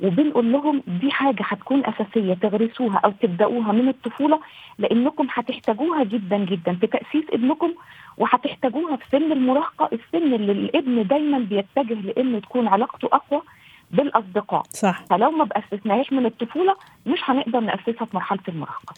وبنقول 0.00 0.52
لهم 0.52 0.82
دي 0.86 1.10
حاجة 1.10 1.42
هتكون 1.46 1.82
أساسية 1.86 2.34
تغرسوها 2.34 3.00
أو 3.04 3.10
تبدأوها 3.22 3.72
من 3.72 3.88
الطفولة 3.88 4.40
لأنكم 4.78 5.26
هتحتاجوها 5.30 6.04
جدا 6.04 6.38
جدا 6.38 6.74
في 6.74 6.86
تأسيس 6.86 7.24
ابنكم 7.32 7.74
وهتحتاجوها 8.18 8.96
في 8.96 9.04
سن 9.12 9.32
المراهقة 9.32 9.90
السن 9.92 10.34
اللي 10.34 10.52
الابن 10.52 11.06
دايما 11.06 11.38
بيتجه 11.38 11.94
لأن 12.00 12.40
تكون 12.42 12.68
علاقته 12.68 13.08
أقوى 13.12 13.42
بالأصدقاء. 13.90 14.62
صح. 14.70 15.04
فلو 15.10 15.30
ما 15.30 15.44
بأسسناهاش 15.44 16.12
من 16.12 16.26
الطفولة 16.26 16.76
مش 17.06 17.18
هنقدر 17.24 17.60
نأسسها 17.60 18.04
في 18.04 18.16
مرحلة 18.16 18.40
المراهقة. 18.48 18.94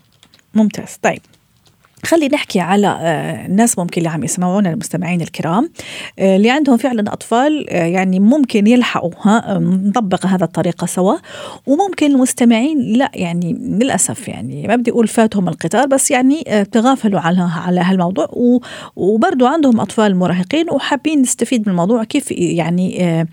ممتاز. 0.55 0.97
طيب 0.97 1.21
خلي 2.05 2.29
نحكي 2.29 2.61
على 2.61 2.87
آه، 2.87 3.47
الناس 3.47 3.79
ممكن 3.79 3.99
اللي 3.99 4.09
عم 4.09 4.25
يسمعونا 4.25 4.71
المستمعين 4.71 5.21
الكرام 5.21 5.71
آه، 6.19 6.37
اللي 6.37 6.51
عندهم 6.51 6.77
فعلا 6.77 7.13
أطفال 7.13 7.71
آه، 7.71 7.85
يعني 7.85 8.21
ممكن 8.21 8.67
يلحقوا 8.67 9.11
نطبق 9.59 10.27
هذا 10.27 10.45
الطريقة 10.45 10.87
سوا. 10.87 11.15
وممكن 11.67 12.11
المستمعين 12.11 12.79
لا 12.81 13.11
يعني 13.15 13.53
للأسف 13.53 14.29
يعني 14.29 14.69
ما 14.69 14.77
بدي 14.77 14.91
أقول 14.91 15.09
فاتهم 15.09 15.49
القطار 15.49 15.87
بس 15.87 16.11
يعني 16.11 16.43
تغافلوا 16.73 17.21
على 17.21 17.51
على 17.67 17.81
هالموضوع. 17.81 18.29
وبرضه 18.97 19.49
عندهم 19.49 19.81
أطفال 19.81 20.17
مراهقين 20.17 20.71
وحابين 20.71 21.21
نستفيد 21.21 21.61
من 21.61 21.69
الموضوع 21.69 22.05
كيف 22.05 22.31
يعني 22.31 23.27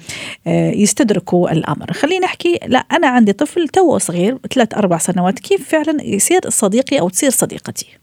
يستدركوا 0.75 1.51
الأمر. 1.51 1.93
خلينا 1.93 2.25
نحكي 2.25 2.59
لا 2.67 2.79
أنا 2.79 3.07
عندي 3.07 3.33
طفل 3.33 3.67
تو 3.67 3.97
صغير 3.97 4.37
ثلاث 4.53 4.73
أربع 4.73 4.97
سنوات 4.97 5.39
كيف 5.39 5.69
فعلا 5.69 6.03
يصير 6.03 6.41
صديقي 6.49 6.99
أو 6.99 7.09
تصير 7.09 7.29
صديقتي؟ 7.29 8.00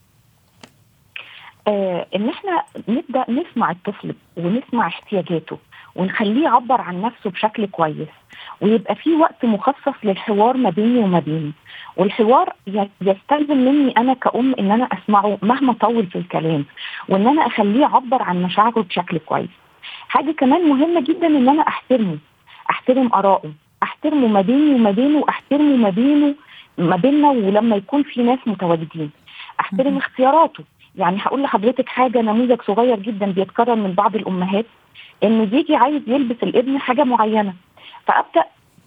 آه 1.69 2.07
إن 2.17 2.29
إحنا 2.29 2.63
نبدأ 2.89 3.25
نسمع 3.29 3.71
الطفل 3.71 4.15
ونسمع 4.37 4.87
احتياجاته 4.87 5.59
ونخليه 5.95 6.45
يعبر 6.45 6.81
عن 6.81 7.03
نفسه 7.03 7.31
بشكل 7.31 7.67
كويس 7.67 8.09
ويبقى 8.61 8.95
في 8.95 9.15
وقت 9.15 9.45
مخصص 9.45 9.95
للحوار 10.05 10.57
ما 10.57 10.71
بيني 10.71 10.99
وما 10.99 11.19
بينه. 11.19 11.53
والحوار 11.97 12.53
يستلزم 13.01 13.57
مني 13.57 13.93
أنا 13.97 14.15
كأم 14.15 14.55
إن 14.59 14.71
أنا 14.71 14.85
أسمعه 14.93 15.39
مهما 15.43 15.73
طول 15.73 16.07
في 16.07 16.17
الكلام 16.19 16.65
وإن 17.09 17.27
أنا 17.27 17.47
أخليه 17.47 17.81
يعبر 17.81 18.23
عن 18.23 18.43
مشاعره 18.43 18.81
بشكل 18.81 19.19
كويس. 19.19 19.49
حاجة 20.09 20.31
كمان 20.33 20.69
مهمة 20.69 21.01
جدا 21.01 21.27
إن 21.27 21.49
أنا 21.49 21.63
أحترمه 21.69 22.19
أحترم 22.71 23.11
آرائه 23.15 23.53
أحترمه 23.83 24.27
ما 24.27 24.41
بيني 24.41 24.75
وما 24.75 24.91
بينه 24.91 25.19
واحترمه 25.19 25.77
ما 25.77 25.91
بينه 25.91 26.35
ما 26.79 26.97
بيننا 26.97 27.31
ولما 27.31 27.77
يكون 27.77 28.03
في 28.03 28.23
ناس 28.23 28.39
متواجدين. 28.47 29.11
أحترم 29.61 29.97
اختياراته 29.97 30.65
يعني 30.99 31.17
هقول 31.21 31.43
لحضرتك 31.43 31.89
حاجة 31.89 32.21
نموذج 32.23 32.63
صغير 32.63 32.99
جدا 32.99 33.27
بيتكرر 33.27 33.75
من 33.75 33.93
بعض 33.93 34.17
الأمهات 34.17 34.67
إنه 35.25 35.45
بيجي 35.45 35.77
عايز 35.77 36.03
يلبس 36.07 36.37
الابن 36.43 36.79
حاجة 36.79 37.05
معينة 37.05 37.55
فأبدأ 38.07 38.45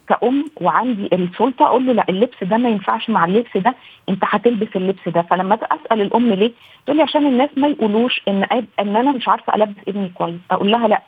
كأم 0.07 0.45
وعندي 0.61 1.09
السلطة 1.13 1.65
أقول 1.65 1.85
له 1.85 1.93
لا 1.93 2.05
اللبس 2.09 2.43
ده 2.43 2.57
ما 2.57 2.69
ينفعش 2.69 3.09
مع 3.09 3.25
اللبس 3.25 3.57
ده 3.57 3.75
أنت 4.09 4.23
هتلبس 4.25 4.67
اللبس 4.75 5.09
ده 5.09 5.21
فلما 5.21 5.55
أسأل 5.55 6.01
الأم 6.01 6.33
ليه؟ 6.33 6.51
تقول 6.85 6.97
لي 6.97 7.03
عشان 7.03 7.25
الناس 7.25 7.49
ما 7.57 7.67
يقولوش 7.67 8.21
إن 8.27 8.43
إن 8.79 8.95
أنا 8.95 9.11
مش 9.11 9.27
عارفة 9.27 9.55
ألبس 9.55 9.75
ابني 9.87 10.09
كويس 10.09 10.39
أقول 10.51 10.71
لها 10.71 10.87
لا 10.87 11.01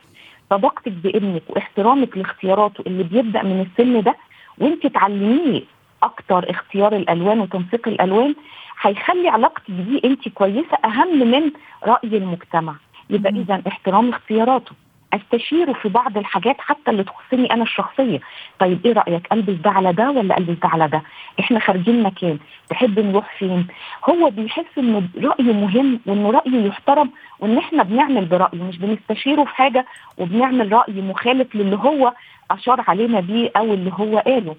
صداقتك 0.50 0.92
بابنك 0.92 1.42
واحترامك 1.48 2.16
لاختياراته 2.18 2.84
اللي 2.86 3.02
بيبدأ 3.02 3.42
من 3.42 3.60
السن 3.70 4.02
ده 4.02 4.16
وأنت 4.58 4.86
تعلميه 4.86 5.62
أكتر 6.04 6.50
اختيار 6.50 6.96
الألوان 6.96 7.40
وتنسيق 7.40 7.88
الألوان 7.88 8.34
هيخلي 8.82 9.28
علاقتك 9.28 9.70
بيه 9.70 10.00
أنت 10.04 10.28
كويسة 10.28 10.76
أهم 10.84 11.18
من 11.30 11.50
رأي 11.84 12.16
المجتمع. 12.18 12.74
يبقى 13.10 13.32
اذا 13.32 13.62
احترام 13.68 14.08
اختياراته. 14.08 14.72
أستشيره 15.14 15.72
في 15.72 15.88
بعض 15.88 16.18
الحاجات 16.18 16.56
حتى 16.60 16.90
اللي 16.90 17.04
تخصني 17.04 17.52
أنا 17.52 17.62
الشخصية. 17.62 18.20
طيب 18.58 18.86
إيه 18.86 18.92
رأيك؟ 18.92 19.32
ألبس 19.32 19.54
ده 19.64 19.70
على 19.70 19.92
ده 19.92 20.10
ولا 20.10 20.38
ألبس 20.38 20.58
ده 20.62 20.68
على 20.68 20.88
ده؟ 20.88 21.02
إحنا 21.40 21.58
خارجين 21.60 22.02
مكان. 22.02 22.38
تحب 22.68 22.98
نروح 22.98 23.38
فين؟ 23.38 23.66
هو 24.10 24.30
بيحس 24.30 24.78
ان 24.78 25.08
رأيه 25.22 25.52
مهم 25.52 26.00
وان 26.06 26.26
رأيه 26.26 26.66
يحترم 26.66 27.10
وإن 27.40 27.58
إحنا 27.58 27.82
بنعمل 27.82 28.24
برأيه 28.24 28.62
مش 28.62 28.78
بنستشيره 28.78 29.44
في 29.44 29.50
حاجة 29.56 29.86
وبنعمل 30.18 30.72
رأي 30.72 31.00
مخالف 31.00 31.54
للي 31.56 31.76
هو 31.76 32.12
أشار 32.50 32.84
علينا 32.88 33.20
بيه 33.20 33.50
أو 33.56 33.64
اللي 33.74 33.92
هو 33.94 34.18
قاله. 34.18 34.56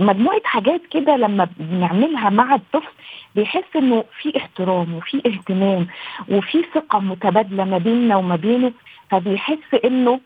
مجموعة 0.00 0.40
حاجات 0.44 0.80
كده 0.90 1.16
لما 1.16 1.48
بنعملها 1.56 2.30
مع 2.30 2.54
الطفل 2.54 2.92
بيحس 3.34 3.76
إنه 3.76 4.04
في 4.22 4.36
احترام 4.36 4.94
وفي 4.94 5.22
اهتمام 5.26 5.86
وفي 6.28 6.64
ثقة 6.74 6.98
متبادلة 6.98 7.64
ما 7.64 7.78
بيننا 7.78 8.16
وما 8.16 8.36
بينه 8.36 8.72
فبيحس 9.10 9.74
إنه 9.84 10.20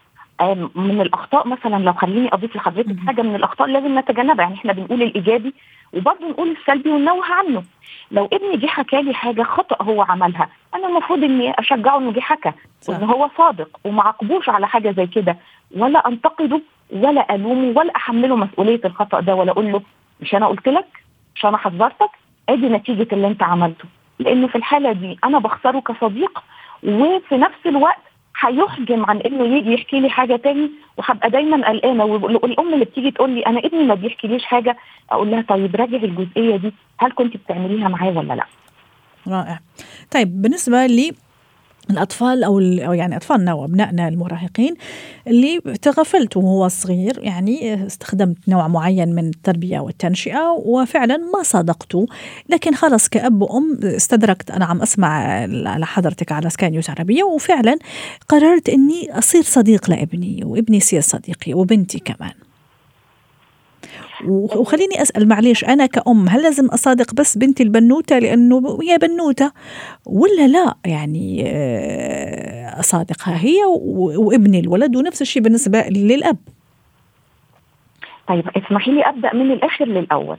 من 0.74 1.00
الأخطاء 1.00 1.48
مثلا 1.48 1.84
لو 1.84 1.92
خليني 1.92 2.28
أضيف 2.34 2.56
لحضرتك 2.56 2.96
حاجة 3.06 3.22
من 3.22 3.34
الأخطاء 3.34 3.68
لازم 3.68 3.98
نتجنبها. 3.98 4.42
يعني 4.42 4.54
إحنا 4.54 4.72
بنقول 4.72 5.02
الإيجابي 5.02 5.54
وبرضه 5.92 6.28
نقول 6.28 6.50
السلبي 6.60 6.90
وننوه 6.90 7.24
عنه. 7.24 7.62
لو 8.10 8.28
ابني 8.32 8.56
جه 8.56 8.66
حكى 8.66 9.02
لي 9.02 9.14
حاجة 9.14 9.42
خطأ 9.42 9.82
هو 9.84 10.02
عملها 10.02 10.48
أنا 10.74 10.88
المفروض 10.88 11.24
إني 11.24 11.54
أشجعه 11.58 11.98
إنه 11.98 12.12
جه 12.12 12.20
حكى 12.20 12.52
وان 12.88 13.04
هو 13.04 13.30
صادق 13.38 13.68
وما 13.84 14.02
عاقبوش 14.02 14.48
على 14.48 14.68
حاجة 14.68 14.90
زي 14.90 15.06
كده. 15.06 15.36
ولا 15.76 16.08
أنتقده 16.08 16.60
ولا 16.92 17.34
ألومه 17.34 17.78
ولا 17.78 17.96
احمله 17.96 18.36
مسؤولية 18.36 18.80
الخطأ 18.84 19.20
ده 19.20 19.34
ولا 19.34 19.52
أقول 19.52 19.72
له 19.72 19.82
مش 20.20 20.34
أنا 20.34 20.46
قلت 20.46 20.68
لك 20.68 20.86
مش 21.34 21.44
أنا 21.44 21.56
حذرتك 21.56 22.10
أدي 22.48 22.68
نتيجة 22.68 23.08
اللي 23.12 23.26
أنت 23.26 23.42
عملته. 23.42 23.84
لأنه 24.18 24.46
في 24.46 24.56
الحالة 24.56 24.92
دي 24.92 25.18
أنا 25.24 25.38
بخسره 25.38 25.80
كصديق 25.80 26.42
وفي 26.82 27.36
نفس 27.36 27.66
الوقت 27.66 28.09
هيحجم 28.40 29.04
عن 29.04 29.18
إنه 29.18 29.56
يجي 29.56 29.72
يحكي 29.72 30.00
لي 30.00 30.10
حاجة 30.10 30.36
تاني 30.36 30.70
وهبقى 30.96 31.30
دايما 31.30 31.68
قلقانة 31.68 32.04
والأم 32.04 32.74
اللي 32.74 32.84
بتيجي 32.84 33.10
تقول 33.10 33.30
لي 33.30 33.46
أنا 33.46 33.58
ابني 33.58 33.84
ما 33.84 33.94
بيحكيليش 33.94 34.44
حاجة 34.44 34.76
أقول 35.10 35.30
لها 35.30 35.42
طيب 35.48 35.76
راجع 35.76 35.96
الجزئية 35.96 36.56
دي 36.56 36.72
هل 36.98 37.12
كنت 37.12 37.36
بتعمليها 37.36 37.88
معاه 37.88 38.18
ولا 38.18 38.34
لأ؟ 38.34 38.46
رائع. 39.28 39.60
طيب 40.10 40.42
بالنسبة 40.42 40.86
لي 40.86 41.12
الأطفال 41.90 42.44
أو 42.44 42.58
أو 42.58 42.92
يعني 42.92 43.16
أطفالنا 43.16 43.54
وأبنائنا 43.54 44.08
المراهقين 44.08 44.74
اللي 45.26 45.60
تغفلت 45.82 46.36
وهو 46.36 46.68
صغير 46.68 47.18
يعني 47.22 47.86
استخدمت 47.86 48.36
نوع 48.48 48.68
معين 48.68 49.14
من 49.14 49.26
التربية 49.28 49.80
والتنشئة 49.80 50.48
وفعلا 50.64 51.16
ما 51.16 51.42
صادقته 51.42 52.06
لكن 52.48 52.74
خلص 52.74 53.08
كأب 53.08 53.42
وأم 53.42 53.78
استدركت 53.82 54.50
أنا 54.50 54.64
عم 54.64 54.82
أسمع 54.82 55.08
على 55.68 55.86
حضرتك 55.86 56.32
على 56.32 56.50
سكاي 56.50 56.70
نيوز 56.70 56.90
عربية 56.90 57.22
وفعلا 57.22 57.78
قررت 58.28 58.68
إني 58.68 59.18
أصير 59.18 59.42
صديق 59.42 59.90
لابني 59.90 60.44
وابني 60.44 60.76
يصير 60.76 61.00
صديقي 61.00 61.54
وبنتي 61.54 61.98
كمان. 61.98 62.49
وخليني 64.28 65.02
أسأل 65.02 65.28
معلش 65.28 65.64
أنا 65.64 65.86
كأم 65.86 66.28
هل 66.28 66.42
لازم 66.42 66.66
أصادق 66.66 67.14
بس 67.14 67.38
بنتي 67.38 67.62
البنوتة؟ 67.62 68.18
لأنه 68.18 68.78
هي 68.82 68.98
بنوتة 68.98 69.52
ولا 70.06 70.48
لا؟ 70.48 70.74
يعني 70.86 71.44
آه، 71.46 72.80
أصادقها 72.80 73.44
هي 73.44 73.58
وابني 74.16 74.60
الولد 74.60 74.96
ونفس 74.96 75.22
الشيء 75.22 75.42
بالنسبة 75.42 75.80
للأب. 75.88 76.36
طيب 78.28 78.44
اسمحي 78.56 78.90
لي 78.90 79.02
أبدأ 79.02 79.34
من 79.34 79.50
الآخر 79.50 79.84
للأول. 79.84 80.38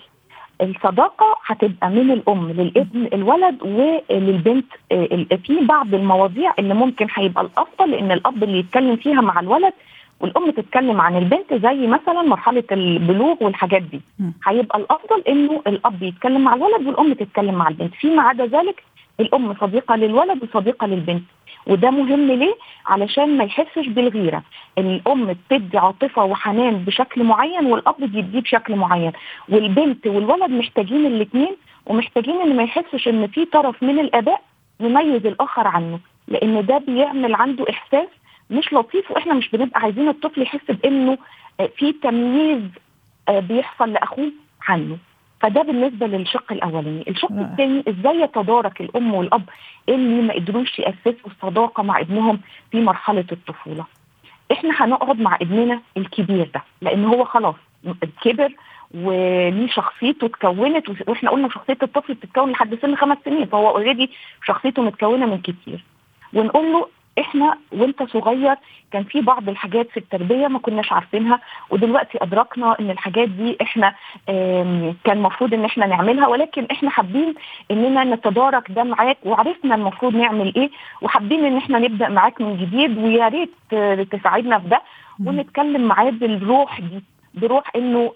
الصداقة 0.62 1.38
هتبقى 1.46 1.90
من 1.90 2.12
الأم 2.12 2.52
للابن 2.52 3.10
الولد 3.14 3.62
وللبنت 3.64 4.66
آه، 4.92 5.28
في 5.46 5.60
بعض 5.62 5.94
المواضيع 5.94 6.54
اللي 6.60 6.74
ممكن 6.74 7.08
هيبقى 7.14 7.44
الأفضل 7.44 7.94
إن 7.94 8.12
الأب 8.12 8.44
اللي 8.44 8.60
يتكلم 8.60 8.96
فيها 8.96 9.22
مع 9.22 9.40
الولد 9.40 9.74
والأم 10.22 10.52
تتكلم 10.52 11.02
عن 11.02 11.18
البنت 11.18 11.54
زي 11.54 11.88
مثلا 11.88 12.22
مرحلة 12.22 12.64
البلوغ 12.72 13.36
والحاجات 13.42 13.82
دي. 13.82 14.02
هيبقى 14.48 14.80
الأفضل 14.80 15.24
إنه 15.28 15.62
الأب 15.68 16.04
يتكلم 16.04 16.42
مع 16.42 16.54
الولد 16.54 16.88
والأم 16.88 17.14
تتكلم 17.14 17.56
مع 17.56 17.68
البنت. 17.68 17.94
فيما 17.94 18.24
عدا 18.24 18.46
ذلك 18.46 18.84
الأم 19.20 19.56
صديقة 19.62 19.96
للولد 19.96 20.44
وصديقة 20.44 20.88
للبنت. 20.88 21.24
وده 21.68 21.90
مهم 21.92 22.28
ليه؟ 22.32 22.56
علشان 22.86 23.38
ما 23.38 23.44
يحسش 23.44 23.88
بالغيرة، 23.88 24.44
الأم 24.78 25.26
بتدي 25.34 25.78
عاطفة 25.78 26.24
وحنان 26.24 26.74
بشكل 26.78 27.24
معين 27.24 27.66
والأب 27.66 27.96
بيديه 28.00 28.40
بشكل 28.40 28.76
معين، 28.76 29.12
والبنت 29.50 30.08
والولد 30.08 30.52
محتاجين 30.52 31.06
الاثنين 31.06 31.56
ومحتاجين 31.86 32.42
إن 32.42 32.56
ما 32.56 32.64
يحسش 32.64 33.08
إن 33.08 33.28
في 33.28 33.46
طرف 33.46 33.84
من 33.84 34.00
الآباء 34.00 34.42
مميز 34.80 35.26
الآخر 35.26 35.68
عنه، 35.68 36.00
لأن 36.28 36.66
ده 36.66 36.78
بيعمل 36.78 37.36
عنده 37.36 37.66
إحساس 37.70 38.08
مش 38.52 38.74
لطيف 38.74 39.12
وإحنا 39.12 39.34
مش 39.34 39.50
بنبقى 39.50 39.80
عايزين 39.82 40.08
الطفل 40.10 40.42
يحس 40.42 40.72
بإنه 40.72 41.18
في 41.78 41.94
تمييز 41.94 42.62
آه، 43.30 43.40
بيحصل 43.40 43.94
لأخوه 43.94 44.32
عنه. 44.68 44.98
فده 45.40 45.62
بالنسبة 45.62 46.08
للشق 46.08 46.52
الأولاني، 46.52 47.04
الشق 47.08 47.32
الثاني 47.32 47.84
إزاي 47.90 48.22
يتدارك 48.22 48.82
الأم 48.82 49.14
والأب 49.14 49.50
اللي 49.90 50.22
ما 50.22 50.34
قدروش 50.34 50.80
يأسسوا 50.80 51.28
الصداقة 51.32 51.84
مع 51.84 52.00
ابنهم 52.00 52.40
في 52.72 52.82
مرحلة 52.82 53.26
الطفولة. 53.32 53.86
إحنا 54.52 54.70
هنقعد 54.86 55.20
مع 55.20 55.36
ابننا 55.42 55.82
الكبير 55.98 56.50
ده 56.54 56.64
لأن 56.82 57.06
هو 57.06 57.24
خلاص 57.26 57.56
كبر 58.24 58.54
وليه 58.94 59.68
شخصيته 59.68 60.26
اتكونت 60.26 60.90
وإحنا 61.08 61.30
قلنا 61.30 61.50
شخصية 61.50 61.78
الطفل 61.84 62.14
بتتكون 62.14 62.52
لحد 62.52 62.76
سن 62.82 62.96
خمس 62.96 63.18
سنين 63.26 63.46
فهو 63.46 63.70
اوريدي 63.70 64.10
شخصيته 64.46 64.82
متكونة 64.82 65.26
من 65.26 65.38
كتير 65.42 65.84
ونقول 66.34 66.72
له 66.72 66.88
إحنا 67.20 67.58
وانت 67.72 68.04
صغير 68.04 68.56
كان 68.92 69.04
في 69.04 69.22
بعض 69.22 69.50
الحاجات 69.50 69.90
في 69.90 69.98
التربية 69.98 70.48
ما 70.48 70.60
كناش 70.60 70.94
عارفينها 70.94 71.40
ودلوقتي 71.70 72.18
أدركنا 72.22 72.76
إن 72.80 72.90
الحاجات 72.90 73.30
دي 73.30 73.58
إحنا 73.62 73.94
كان 75.04 75.18
المفروض 75.18 75.54
إن 75.54 75.66
إحنا 75.66 75.86
نعملها 75.86 76.28
ولكن 76.28 76.68
إحنا 76.72 76.90
حابين 76.90 77.34
إننا 77.72 78.04
نتدارك 78.04 78.72
ده 78.72 78.84
معاك 78.84 79.18
وعرفنا 79.26 79.76
المفروض 79.76 80.16
نعمل 80.16 80.54
إيه 80.56 80.70
وحابين 81.02 81.46
إن 81.46 81.58
إحنا 81.58 81.80
نبدأ 81.80 82.10
معاك 82.10 82.42
من 82.42 82.58
جديد 82.58 82.98
ويا 82.98 83.28
ريت 83.28 83.52
تساعدنا 84.12 84.60
في 84.60 84.68
ده 84.68 84.82
ونتكلم 85.28 85.82
معاه 85.82 86.10
بالروح 86.10 86.80
دي 86.80 87.04
بروح 87.34 87.72
إنه 87.76 88.12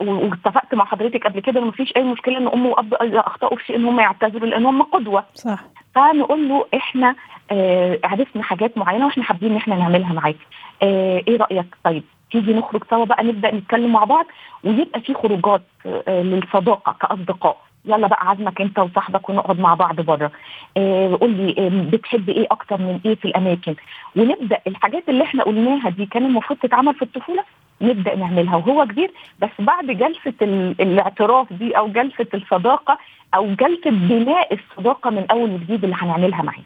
واتفقت 0.00 0.74
مع 0.74 0.84
حضرتك 0.84 1.26
قبل 1.26 1.40
كده 1.40 1.60
ما 1.60 1.70
فيش 1.70 1.92
أي 1.96 2.02
مشكلة 2.02 2.38
إن 2.38 2.48
ام 2.48 2.66
وأب 2.66 2.94
اذا 2.94 3.20
أخطأوا 3.20 3.56
في 3.56 3.64
شيء 3.64 3.76
إن 3.76 3.84
هم 3.84 4.00
يعتذروا 4.00 4.48
لأن 4.48 4.66
هم 4.66 4.82
قدوة. 4.82 5.24
صح. 5.34 5.60
فنقول 6.02 6.48
له 6.48 6.66
إحنا 6.76 7.14
آه 7.50 7.98
عرفنا 8.04 8.42
حاجات 8.42 8.78
معينة 8.78 9.06
وإحنا 9.06 9.24
حابين 9.24 9.50
إن 9.50 9.56
إحنا 9.56 9.76
نعملها 9.76 10.12
معاك. 10.12 10.36
آه 10.82 11.22
إيه 11.28 11.36
رأيك؟ 11.36 11.76
طيب 11.84 12.02
تيجي 12.30 12.54
نخرج 12.54 12.82
سوا 12.90 13.04
بقى 13.04 13.24
نبدأ 13.24 13.54
نتكلم 13.54 13.92
مع 13.92 14.04
بعض 14.04 14.26
ويبقى 14.64 15.00
في 15.00 15.14
خروجات 15.14 15.62
آه 15.86 16.22
للصداقة 16.22 16.96
كأصدقاء. 17.00 17.56
يلا 17.84 18.06
بقى 18.06 18.28
عزمك 18.30 18.60
أنت 18.60 18.78
وصاحبك 18.78 19.28
ونقعد 19.28 19.60
مع 19.60 19.74
بعض 19.74 20.00
بره. 20.00 20.30
آه 20.76 21.18
قول 21.20 21.30
لي 21.30 21.54
آه 21.58 21.90
بتحب 21.90 22.28
إيه 22.28 22.46
أكتر 22.50 22.78
من 22.80 23.00
إيه 23.06 23.14
في 23.14 23.24
الأماكن؟ 23.24 23.74
ونبدأ 24.16 24.58
الحاجات 24.66 25.08
اللي 25.08 25.24
إحنا 25.24 25.42
قلناها 25.44 25.90
دي 25.90 26.06
كان 26.06 26.24
المفروض 26.26 26.58
تتعمل 26.58 26.94
في 26.94 27.02
الطفولة 27.02 27.44
نبدأ 27.80 28.14
نعملها 28.16 28.56
وهو 28.56 28.84
كبير. 28.86 29.10
بس 29.38 29.50
بعد 29.58 29.86
جلسة 29.86 30.34
الاعتراف 30.80 31.52
دي 31.52 31.78
أو 31.78 31.88
جلسة 31.88 32.26
الصداقة 32.34 32.98
أو 33.34 33.54
جلسة 33.54 33.90
بناء 33.90 34.54
الصداقة 34.54 35.10
من 35.10 35.26
أول 35.30 35.50
وجديد 35.50 35.84
اللي 35.84 35.96
هنعملها 35.98 36.42
معاه 36.42 36.62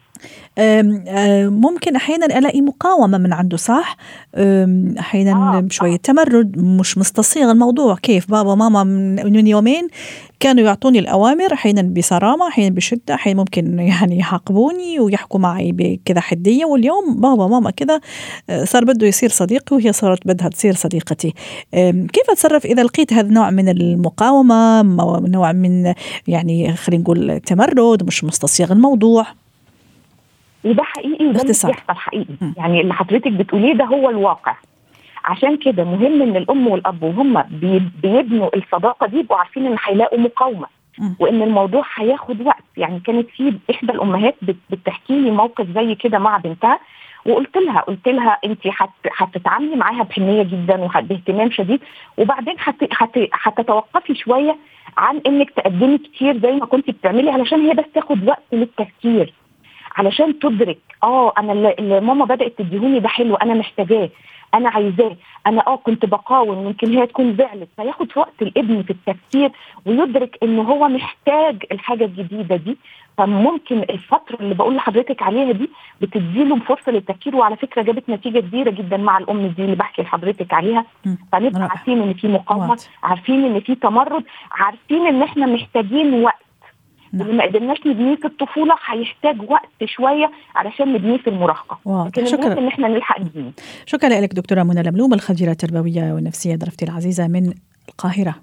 ممكن 1.49 1.97
أحيانا 1.97 2.39
ألاقي 2.39 2.61
مقاومة 2.61 3.19
من 3.19 3.33
عنده 3.33 3.57
صح؟ 3.57 3.97
أحيانا 4.99 5.33
آه 5.33 5.67
شوية 5.71 5.97
تمرد 5.97 6.59
مش 6.59 6.99
مستصيغ 6.99 7.51
الموضوع. 7.51 7.97
كيف؟ 7.97 8.31
بابا 8.31 8.55
ماما 8.55 8.85
من 9.25 9.47
يومين 9.47 9.89
كانوا 10.41 10.65
يعطوني 10.65 10.99
الأوامر 10.99 11.53
أحيانا 11.53 11.83
بصرامة 11.83 12.49
أحيانا 12.49 12.75
بشدة 12.75 13.15
أحيانا 13.15 13.39
ممكن 13.39 13.79
يعني 13.79 14.19
يعاقبوني 14.19 15.01
ويحكوا 15.01 15.41
معي 15.41 15.73
بكذا 15.73 16.21
حدية. 16.21 16.65
واليوم 16.65 17.21
بابا 17.21 17.47
ماما 17.47 17.71
كذا 17.71 18.01
صار 18.65 18.85
بده 18.85 19.07
يصير 19.07 19.31
صديقي 19.31 19.77
وهي 19.77 19.93
صارت 19.93 20.27
بدها 20.27 20.49
تصير 20.49 20.75
صديقتي. 20.75 21.35
كيف 22.13 22.31
أتصرف 22.31 22.67
إذا 22.67 22.83
لقيت 22.83 23.13
هذا 23.13 23.27
النوع 23.29 23.51
من 23.51 23.69
المقاومة 23.69 24.83
نوع 25.29 25.53
من 25.53 25.95
يعني 26.27 26.77
خلينا 26.77 27.03
نقول 27.03 27.41
تمرد 27.41 28.07
مش 28.07 28.25
مستصيغ 28.25 28.73
الموضوع؟ 28.73 29.27
وده 30.65 30.83
حقيقي 30.83 31.27
وده 31.27 31.43
بيحصل 31.43 31.73
حقيقي. 31.89 32.35
م. 32.41 32.53
يعني 32.57 32.81
اللي 32.81 32.95
حضرتك 32.95 33.33
بتقوليه 33.33 33.75
ده 33.75 33.85
هو 33.85 34.11
الواقع. 34.11 34.55
عشان 35.25 35.57
كده 35.57 35.85
مهم 35.85 36.23
إن 36.23 36.37
الأم 36.37 36.67
والأب 36.67 37.03
وهم 37.03 37.43
بيبنوا 38.03 38.57
الصداقة 38.57 39.07
دي 39.07 39.19
يبقوا 39.19 39.39
عارفين 39.39 39.67
إن 39.67 39.77
هيلاقوا 39.85 40.19
مقاومة. 40.19 40.67
وإن 41.21 41.43
الموضوع 41.43 41.85
هياخد 41.95 42.41
وقت. 42.47 42.65
يعني 42.77 43.01
كانت 43.01 43.29
في 43.31 43.59
إحدى 43.71 43.93
الأمهات 43.93 44.35
بتحكي 44.71 45.21
لي 45.21 45.31
موقف 45.31 45.67
زي 45.75 45.95
كده 45.95 46.19
مع 46.19 46.37
بنتها 46.37 46.79
وقلت 47.27 47.57
لها 47.57 47.81
قلت 47.81 48.09
لها 48.09 48.39
انت 48.45 48.61
هتتعاملي 49.17 49.77
معاها 49.77 50.03
بحنية 50.03 50.43
جدا 50.43 50.81
وباهتمام 50.81 51.51
شديد. 51.51 51.81
وبعدين 52.19 52.55
هتتوقفي 53.45 54.15
شوية 54.15 54.57
عن 54.97 55.21
إنك 55.27 55.51
تقدمي 55.51 55.99
كتير 55.99 56.39
زي 56.39 56.53
ما 56.53 56.67
كنت 56.67 56.91
بتعملي 56.91 57.31
علشان 57.31 57.61
هي 57.61 57.75
بس 57.75 57.85
تاخد 57.95 58.29
وقت 58.29 58.43
للتفكير. 58.53 59.33
علشان 59.97 60.39
تدرك 60.39 60.79
آه 61.03 61.33
أنا 61.39 61.53
اللي 61.53 62.01
ماما 62.01 62.25
بدأت 62.25 62.59
تديهوني 62.59 62.99
ده 63.01 63.09
حلو 63.09 63.35
أنا 63.35 63.55
محتاجاه 63.55 64.11
أنا 64.55 64.69
عايزاه 64.69 65.17
أنا 65.47 65.67
آه 65.67 65.77
كنت 65.77 66.05
بقاوم 66.07 66.65
ممكن 66.65 66.99
هي 66.99 67.07
تكون 67.07 67.37
زعلت. 67.37 67.69
فياخد 67.77 68.09
وقت 68.17 68.43
الابن 68.43 68.83
في 68.83 68.91
التفكير 68.91 69.51
ويدرك 69.87 70.39
إن 70.43 70.59
هو 70.59 70.89
محتاج 70.89 71.63
الحاجة 71.73 72.05
الجديدة 72.05 72.57
دي. 72.57 72.77
فممكن 73.19 73.79
الفترة 73.79 74.37
اللي 74.41 74.55
بقول 74.55 74.77
لحضرتك 74.77 75.23
عليها 75.23 75.53
دي 75.53 75.71
بتديله 76.01 76.57
فرصة 76.57 76.93
للتفكير 76.93 77.37
وعلى 77.37 77.57
فكرة 77.57 77.83
جابت 77.83 78.09
نتيجة 78.11 78.39
كبيرة 78.41 78.71
جدا 78.71 78.97
مع 78.97 79.19
الأم 79.19 79.47
دي 79.47 79.65
اللي 79.65 79.77
بحكي 79.77 80.03
لحضرتك 80.03 80.53
عليها. 80.55 80.85
فنبقى 81.33 81.61
عارفين 81.71 82.03
إن 82.03 82.15
في 82.15 82.29
مقاومة 82.29 82.67
عارفين 83.03 83.45
إن 83.45 83.61
في 83.61 83.75
تمرد 83.75 84.25
عارفين 84.53 85.07
إن 85.07 85.23
إحنا 85.23 85.47
محتاجين 85.47 86.23
وقت. 86.25 86.43
واللي 87.19 87.33
ما 87.33 87.45
قدرناش 87.45 87.79
نبنيه 87.87 88.17
في 88.17 88.25
الطفولة 88.25 88.75
هيحتاج 88.87 89.51
وقت 89.51 89.85
شوية 89.85 90.31
علشان 90.55 90.93
نبنيه 90.93 91.19
في 91.19 91.31
المراهقة. 91.31 92.07
لكن 92.07 92.27
شكرا. 92.27 92.59
إن 92.59 92.67
إحنا 92.67 92.89
نلحق 92.89 93.21
نبنيه. 93.21 93.51
شكرا 93.87 94.21
لك 94.21 94.35
دكتورة 94.35 94.63
منى 94.63 94.83
لملوم 94.83 95.15
الخبيرة 95.15 95.51
التربوية 95.51 96.13
والنفسية 96.13 96.57
ضيفتي 96.57 96.85
العزيزة 96.85 97.29
من 97.29 97.53
القاهرة. 97.89 98.35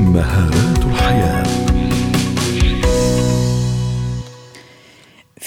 مهارات 0.00 0.84
الحياة. 0.84 1.39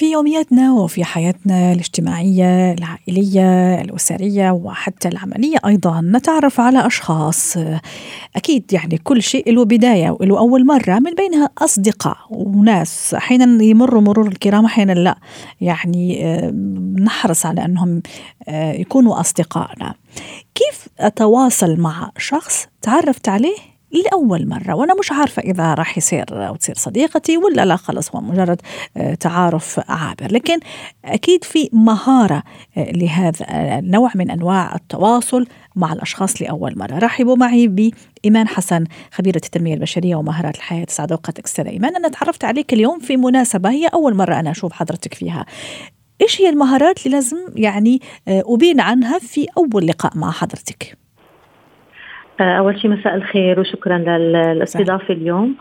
في 0.04 0.12
يومياتنا 0.12 0.74
وفي 0.74 1.04
حياتنا 1.04 1.72
الاجتماعية 1.72 2.74
العائلية 2.74 3.82
الأسرية 3.82 4.52
وحتى 4.52 5.08
العملية 5.08 5.58
أيضا 5.66 6.02
نتعرف 6.02 6.60
على 6.60 6.88
أشخاص. 6.88 7.58
أكيد 8.36 8.74
يعني 8.74 8.98
كل 8.98 9.22
شيء 9.24 9.52
له 9.54 9.66
بداية 9.66 10.18
وله 10.20 10.40
أول 10.40 10.66
مرة 10.66 11.00
من 11.00 11.14
بينها 11.14 11.50
أصدقاء 11.58 12.18
وناس. 12.30 13.14
أحيانا 13.14 13.64
يمروا 13.64 14.02
مرور 14.02 14.28
الكرام 14.28 14.66
أحيانا 14.66 14.92
لا. 14.92 15.18
يعني 15.62 16.36
نحرص 17.00 17.46
على 17.46 17.66
أنهم 17.66 18.02
يكونوا 18.50 19.20
أصدقائنا. 19.20 19.94
كيف 20.56 20.88
أتواصل 21.00 21.80
مع 21.80 22.12
شخص 22.18 22.68
تعرفت 22.82 23.30
عليه؟ 23.30 23.73
لأول 23.94 24.48
مرة 24.48 24.74
وأنا 24.74 24.94
مش 25.00 25.12
عارفة 25.12 25.42
إذا 25.42 25.74
راح 25.74 25.98
يصير 25.98 26.48
أو 26.48 26.56
تصير 26.56 26.76
صديقتي 26.76 27.38
ولا 27.38 27.66
لا 27.66 27.76
خلص 27.76 28.16
هو 28.16 28.22
مجرد 28.22 28.62
تعارف 29.20 29.80
عابر. 29.88 30.32
لكن 30.32 30.60
أكيد 31.06 31.44
في 31.44 31.70
مهارة 31.74 32.44
لهذا 32.78 33.46
النوع 33.80 34.12
من 34.16 34.32
أنواع 34.32 34.76
التواصل 34.76 35.48
مع 35.76 35.94
الأشخاص 35.94 36.42
لأول 36.42 36.78
مرة. 36.78 37.00
رحبوا 37.00 37.36
معي 37.36 37.68
بإيمان 37.68 38.48
حسن 38.48 38.84
خبيرة 39.12 39.42
التنمية 39.46 39.74
البشرية 39.74 40.16
ومهارات 40.16 40.56
الحياة 40.56 40.86
سعد 40.90 41.12
أوقاتك 41.12 41.46
أستاذة 41.46 41.70
إيمان. 41.70 41.96
أنا 41.96 42.08
تعرفت 42.08 42.44
عليك 42.44 42.74
اليوم 42.74 43.00
في 43.00 43.18
مناسبة 43.18 43.70
هي 43.70 43.88
أول 43.88 44.16
مرة 44.16 44.40
أنا 44.40 44.52
أشوف 44.52 44.74
حضرتك 44.74 45.14
فيها. 45.14 45.46
إيش 46.22 46.42
هي 46.42 46.50
المهارات 46.50 47.06
اللي 47.06 47.18
لازم 47.18 47.38
يعني 47.56 48.02
أبين 48.28 48.80
عنها 48.80 49.20
في 49.20 49.48
أول 49.58 49.88
لقاء 49.88 50.18
مع 50.18 50.32
حضرتك؟ 50.32 50.98
أول 52.42 52.80
شيء 52.80 52.92
مساء 52.92 53.16
الخير 53.16 53.60
وشكرا 53.60 53.98
للاستضافة 53.98 55.14
اليوم. 55.14 55.56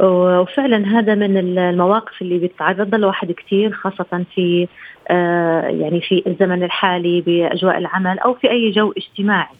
وفعلا 0.00 0.98
هذا 0.98 1.14
من 1.14 1.58
المواقف 1.58 2.22
اللي 2.22 2.38
بيتعرض 2.38 2.88
لها 2.88 2.98
الواحد 2.98 3.32
كثير 3.32 3.72
خاصة 3.72 4.24
في 4.34 4.68
يعني 5.80 6.00
في 6.00 6.22
الزمن 6.26 6.62
الحالي 6.62 7.20
بأجواء 7.20 7.78
العمل 7.78 8.18
أو 8.18 8.34
في 8.34 8.50
أي 8.50 8.70
جو 8.70 8.92
اجتماعي. 8.96 9.56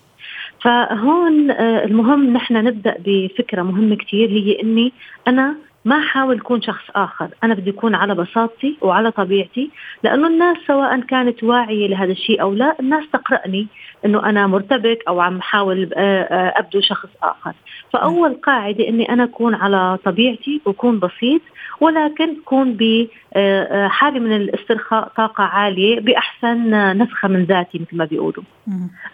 فهون 0.62 1.50
المهم 1.60 2.32
نحن 2.32 2.54
نبدأ 2.54 2.96
بفكرة 3.06 3.62
مهمة 3.62 3.96
كثير 3.96 4.28
هي 4.28 4.62
إني 4.62 4.92
أنا 5.28 5.54
ما 5.86 6.00
حاول 6.00 6.36
اكون 6.36 6.62
شخص 6.62 6.84
آخر. 6.94 7.28
أنا 7.44 7.54
بدي 7.54 7.70
اكون 7.70 7.94
على 7.94 8.14
بساطتي 8.14 8.76
وعلى 8.80 9.10
طبيعتي 9.10 9.70
لأنه 10.02 10.26
الناس 10.26 10.56
سواء 10.66 11.00
كانت 11.00 11.44
واعية 11.44 11.88
لهذا 11.88 12.12
الشيء 12.12 12.42
أو 12.42 12.54
لا 12.54 12.76
الناس 12.80 13.04
تقرأني 13.12 13.66
إنه 14.04 14.28
أنا 14.28 14.46
مرتبك 14.46 15.02
أو 15.08 15.20
عم 15.20 15.40
حاول 15.40 15.90
آه، 15.94 16.22
آه، 16.22 16.58
أبدو 16.58 16.80
شخص 16.80 17.08
آخر. 17.22 17.52
فأول 17.92 18.34
قاعدة 18.34 18.88
إني 18.88 19.12
أنا 19.12 19.24
أكون 19.24 19.54
على 19.54 19.98
طبيعتي 20.04 20.60
وكون 20.64 20.98
بسيط 20.98 21.40
ولكن 21.80 22.36
تكون 22.36 22.72
بحاله 22.72 24.20
من 24.20 24.36
الاسترخاء 24.36 25.12
طاقة 25.16 25.44
عالية 25.44 26.00
بأحسن 26.00 26.98
نسخة 27.02 27.28
من 27.28 27.44
ذاتي 27.44 27.78
مثل 27.78 27.96
ما 27.96 28.04
بيقولوا. 28.04 28.44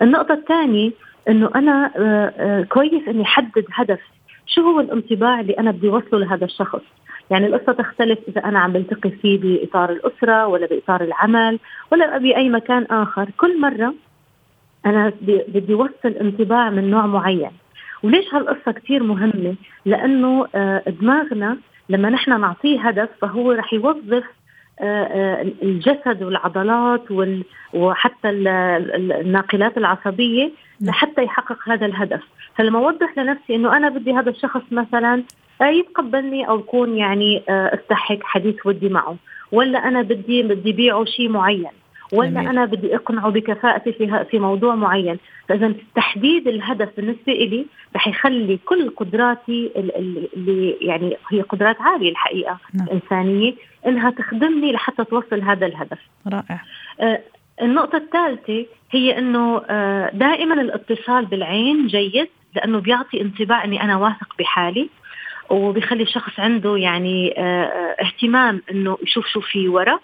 النقطة 0.02 0.34
الثانية 0.34 0.90
إنه 1.28 1.50
أنا 1.54 1.90
كويس 2.68 3.08
إني 3.08 3.22
أحدد 3.22 3.64
هدف 3.72 4.00
شو 4.54 4.60
هو 4.62 4.80
الانطباع 4.80 5.40
اللي 5.40 5.52
أنا 5.52 5.70
بدي 5.70 5.88
أوصله 5.88 6.20
لهذا 6.20 6.44
الشخص؟ 6.44 6.82
يعني 7.30 7.46
القصة 7.46 7.72
تختلف 7.72 8.18
إذا 8.28 8.44
أنا 8.44 8.58
عم 8.58 8.72
بلتقي 8.72 9.10
فيه 9.10 9.40
بإطار 9.40 9.90
الأسرة 9.90 10.46
ولا 10.46 10.66
بإطار 10.66 11.00
العمل 11.00 11.58
ولا 11.92 12.18
بأي 12.18 12.48
مكان 12.48 12.86
آخر. 12.90 13.30
كل 13.36 13.60
مرة 13.60 13.94
أنا 14.86 15.12
بدي 15.22 15.74
أوصل 15.74 16.08
انطباع 16.20 16.70
من 16.70 16.90
نوع 16.90 17.06
معين. 17.06 17.50
وليش 18.02 18.34
هالقصة 18.34 18.72
كثير 18.72 19.02
مهمة؟ 19.02 19.54
لأنه 19.86 20.46
آه، 20.54 20.82
دماغنا 21.00 21.58
لما 21.88 22.10
نحن 22.10 22.40
نعطيه 22.40 22.88
هدف 22.88 23.08
فهو 23.20 23.52
رح 23.52 23.72
يوظف 23.72 24.24
آه، 24.80 25.04
آه، 25.04 25.46
الجسد 25.62 26.22
والعضلات 26.22 27.02
وحتى 27.74 28.30
الناقلات 28.30 29.78
العصبية. 29.78 30.50
لحتى 30.82 31.22
يحقق 31.22 31.58
هذا 31.68 31.86
الهدف. 31.86 32.20
فلما 32.56 32.78
أوضح 32.78 33.18
لنفسي 33.18 33.54
إنه 33.54 33.76
أنا 33.76 33.88
بدي 33.88 34.12
هذا 34.12 34.30
الشخص 34.30 34.62
مثلا 34.70 35.22
يتقبلني 35.62 36.48
أو 36.48 36.58
يكون 36.58 36.96
يعني 36.96 37.42
استحك 37.48 38.22
حديث 38.22 38.66
ودي 38.66 38.88
معه. 38.88 39.16
ولا 39.52 39.78
أنا 39.88 40.02
بدي 40.02 40.42
بدي 40.42 40.72
بيعه 40.72 41.04
شيء 41.04 41.28
معين. 41.28 41.66
ولا 42.12 42.30
جميل. 42.30 42.48
أنا 42.48 42.64
بدي 42.64 42.96
أقنعه 42.96 43.30
بكفاءتي 43.30 43.92
في 43.92 44.24
في 44.30 44.38
موضوع 44.38 44.74
معين. 44.74 45.18
فاذا 45.48 45.74
تحديد 45.94 46.48
الهدف 46.48 46.88
بالنسبة 46.96 47.32
لي 47.32 47.66
رح 47.96 48.08
يخلي 48.08 48.56
كل 48.56 48.90
قدراتي 48.90 49.70
اللي 50.36 50.76
يعني 50.80 51.16
هي 51.30 51.40
قدرات 51.40 51.80
عالية 51.80 52.10
الحقيقة 52.10 52.58
نعم. 52.74 52.86
الإنسانية 52.86 53.54
إنها 53.86 54.10
تخدمني 54.10 54.72
لحتى 54.72 55.04
توصل 55.04 55.40
هذا 55.40 55.66
الهدف. 55.66 55.98
رائع. 56.26 56.60
آه 57.00 57.20
النقطة 57.62 57.96
الثالثة 57.96 58.66
هي 58.92 59.18
إنه 59.18 59.62
آه 59.70 60.10
دائما 60.14 60.60
الاتصال 60.60 61.26
بالعين 61.26 61.86
جيد 61.86 62.28
لأنه 62.56 62.78
بيعطي 62.78 63.20
انطباع 63.20 63.64
إني 63.64 63.82
أنا 63.82 63.96
واثق 63.96 64.34
بحالي 64.38 64.88
وبيخلي 65.50 66.02
الشخص 66.02 66.40
عنده 66.40 66.76
يعني 66.76 67.34
آه, 67.38 67.64
آه، 67.64 67.96
اهتمام 68.04 68.62
إنه 68.70 68.98
يشوف 69.02 69.26
شو 69.26 69.40
في 69.40 69.68
ورا 69.68 69.98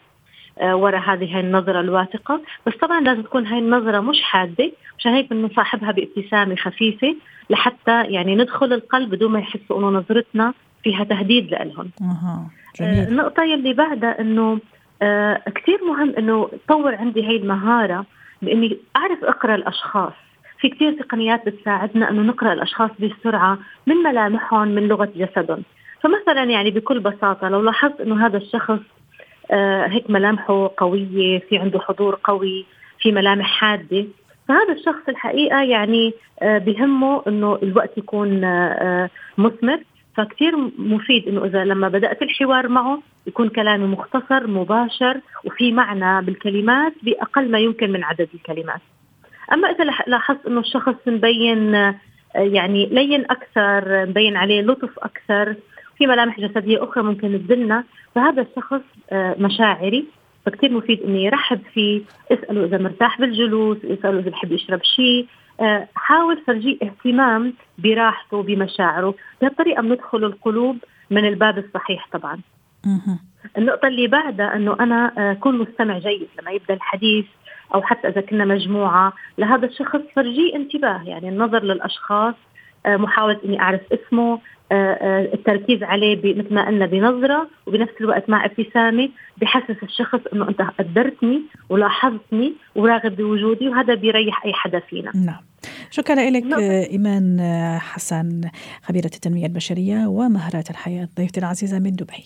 آه، 0.61 0.77
وراء 0.77 1.01
هذه 1.01 1.41
النظرة 1.41 1.81
الواثقة 1.81 2.41
بس 2.67 2.73
طبعا 2.77 3.01
لازم 3.01 3.23
تكون 3.23 3.47
هاي 3.47 3.59
النظرة 3.59 4.01
مش 4.01 4.23
حادة 4.23 4.73
عشان 4.99 5.13
هيك 5.13 5.31
بنصاحبها 5.31 5.93
بابتسامة 5.93 6.57
خفيفة 6.57 7.17
لحتى 7.51 8.05
يعني 8.05 8.35
ندخل 8.37 8.73
القلب 8.73 9.11
بدون 9.11 9.33
ما 9.33 9.39
يحسوا 9.39 9.79
إنه 9.79 9.89
نظرتنا 9.89 10.55
فيها 10.83 11.05
تهديد 11.05 11.51
لهم 11.51 11.91
أه. 12.01 12.47
جميل. 12.81 13.09
النقطة 13.09 13.43
يلي 13.43 13.73
بعدها 13.73 14.21
إنه 14.21 14.59
آه 15.03 15.43
كثير 15.55 15.79
مهم 15.85 16.15
إنه 16.19 16.51
طور 16.69 16.95
عندي 16.95 17.27
هاي 17.27 17.37
المهارة 17.37 18.07
بإني 18.43 18.79
أعرف 18.97 19.25
أقرأ 19.25 19.55
الأشخاص. 19.55 20.13
في 20.61 20.69
كثير 20.69 20.93
تقنيات 20.93 21.47
بتساعدنا 21.47 22.11
إنه 22.11 22.23
نقرأ 22.23 22.53
الأشخاص 22.53 22.91
بسرعة 23.01 23.59
من 23.87 23.97
ملامحهم 23.97 24.69
من 24.69 24.89
لغة 24.89 25.09
جسدهم. 25.17 25.63
فمثلا 26.01 26.45
يعني 26.45 26.71
بكل 26.71 27.01
بساطة 27.01 27.49
لو 27.49 27.61
لاحظت 27.63 28.01
إنه 28.01 28.27
هذا 28.27 28.37
الشخص 28.37 28.81
آه 29.51 29.87
هيك 29.87 30.11
ملامحه 30.11 30.71
قوية 30.77 31.39
في 31.39 31.59
عنده 31.59 31.81
حضور 31.81 32.19
قوي 32.25 32.67
في 33.01 33.13
ملامح 33.13 33.47
حادة 33.47 34.07
فهذا 34.49 34.73
الشخص 34.73 35.09
الحقيقة 35.09 35.63
يعني 35.63 36.15
آه 36.43 36.59
بهمه 36.59 37.23
إنه 37.29 37.59
الوقت 37.63 37.99
يكون 37.99 38.45
آه, 38.45 38.69
آه، 38.69 39.11
مثمر. 39.39 39.81
فكتير 40.19 40.57
مفيد 40.79 41.29
إنه 41.29 41.45
إذا 41.45 41.65
لما 41.65 41.89
بدأت 41.89 42.23
الحوار 42.23 42.69
معه 42.69 43.03
يكون 43.27 43.49
كلامي 43.49 43.87
مختصر 43.87 44.47
مباشر 44.47 45.21
وفي 45.45 45.73
معنى 45.73 46.27
بالكلمات 46.27 46.93
بأقل 47.03 47.51
ما 47.51 47.59
يمكن 47.59 47.93
من 47.93 48.05
عدد 48.05 48.29
الكلمات. 48.35 48.81
أما 49.53 49.71
إذا 49.71 49.85
لاحظت 50.07 50.47
إنه 50.47 50.61
الشخص 50.61 50.95
مبين 51.07 51.75
آه، 51.75 51.95
يعني 52.35 52.87
لين 52.87 53.25
أكثر 53.31 54.07
مبين 54.07 54.37
عليه 54.37 54.63
لطف 54.63 54.99
أكثر 54.99 55.55
في 55.99 56.07
ملامح 56.07 56.41
جسدية 56.41 56.85
أخرى 56.85 57.03
ممكن 57.03 57.47
تدلنا 57.47 57.85
فهذا 58.15 58.43
الشخص 58.43 58.83
آه، 59.11 59.37
مشاعري 59.39 60.07
فكتير 60.47 60.73
مفيد 60.73 61.03
اني 61.03 61.25
يرحب 61.25 61.61
فيه 61.75 62.01
اساله 62.33 62.65
إذا 62.65 62.79
مرتاح 62.79 63.21
بالجلوس 63.21 63.79
اساله 63.85 64.19
إذا 64.19 64.31
بحب 64.31 64.53
يشرب 64.53 64.81
شيء 64.83 65.27
حاول 65.95 66.43
فرجيه 66.47 66.79
اهتمام 66.83 67.55
براحته 67.79 68.43
بمشاعره. 68.43 69.15
بهالطريقه 69.41 69.83
بندخل 69.83 70.25
القلوب 70.25 70.79
من 71.11 71.25
الباب 71.25 71.59
الصحيح 71.59 72.09
طبعا. 72.13 72.41
النقطة 73.59 73.89
اللي 73.89 74.07
بعدها 74.07 74.57
إنه 74.57 74.77
أنا 74.81 75.13
اكون 75.33 75.59
مستمع 75.59 75.99
جيد 75.99 76.29
لما 76.41 76.51
يبدأ 76.51 76.75
الحديث 76.75 77.27
أو 77.75 77.83
حتى 77.83 78.09
إذا 78.09 78.21
كنا 78.21 78.45
مجموعة 78.45 79.13
لهذا 79.39 79.67
الشخص 79.67 80.01
فرجيه 80.17 80.57
انتباه 80.57 81.03
يعني 81.05 81.29
النظر 81.29 81.63
للأشخاص 81.63 82.35
آه، 82.87 82.97
محاولة 82.97 83.39
إني 83.45 83.61
أعرف 83.61 83.81
اسمه 83.93 84.41
آه، 84.73 84.75
آه، 84.75 85.35
التركيز 85.35 85.83
عليه 85.83 86.35
مثل 86.35 86.55
ما 86.55 86.67
قلنا 86.67 86.87
بنظرة 86.87 87.49
وبنفس 87.67 87.93
الوقت 88.01 88.31
مع 88.31 88.45
ابتسامة 88.45 89.09
بحسس 89.37 89.83
الشخص 89.83 90.21
إنه 90.33 90.49
أنت 90.49 90.63
قدرتني 90.63 91.43
ولاحظتني 91.69 92.55
وراغب 92.75 93.17
بوجودي 93.17 93.69
وهذا 93.69 93.95
بيريح 93.95 94.45
أي 94.45 94.53
حدا 94.53 94.79
فينا. 94.79 95.13
نعم. 95.15 95.48
شكرا 95.91 96.31
لك. 96.31 96.53
إيمان 96.91 97.41
حسن 97.81 98.41
خبيرة 98.83 99.07
التنمية 99.15 99.47
البشرية 99.47 100.07
ومهارات 100.07 100.71
الحياة 100.71 101.09
ضيفتي 101.17 101.41
العزيزة 101.41 101.79
من 101.79 101.93
دبي. 101.93 102.25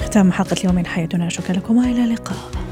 ختام 0.00 0.32
حلقة 0.32 0.56
اليوم 0.60 0.74
من 0.74 0.86
حياتنا. 0.86 1.28
شكرا 1.28 1.56
لكم 1.56 1.76
وإلى 1.76 2.04
اللقاء. 2.04 2.63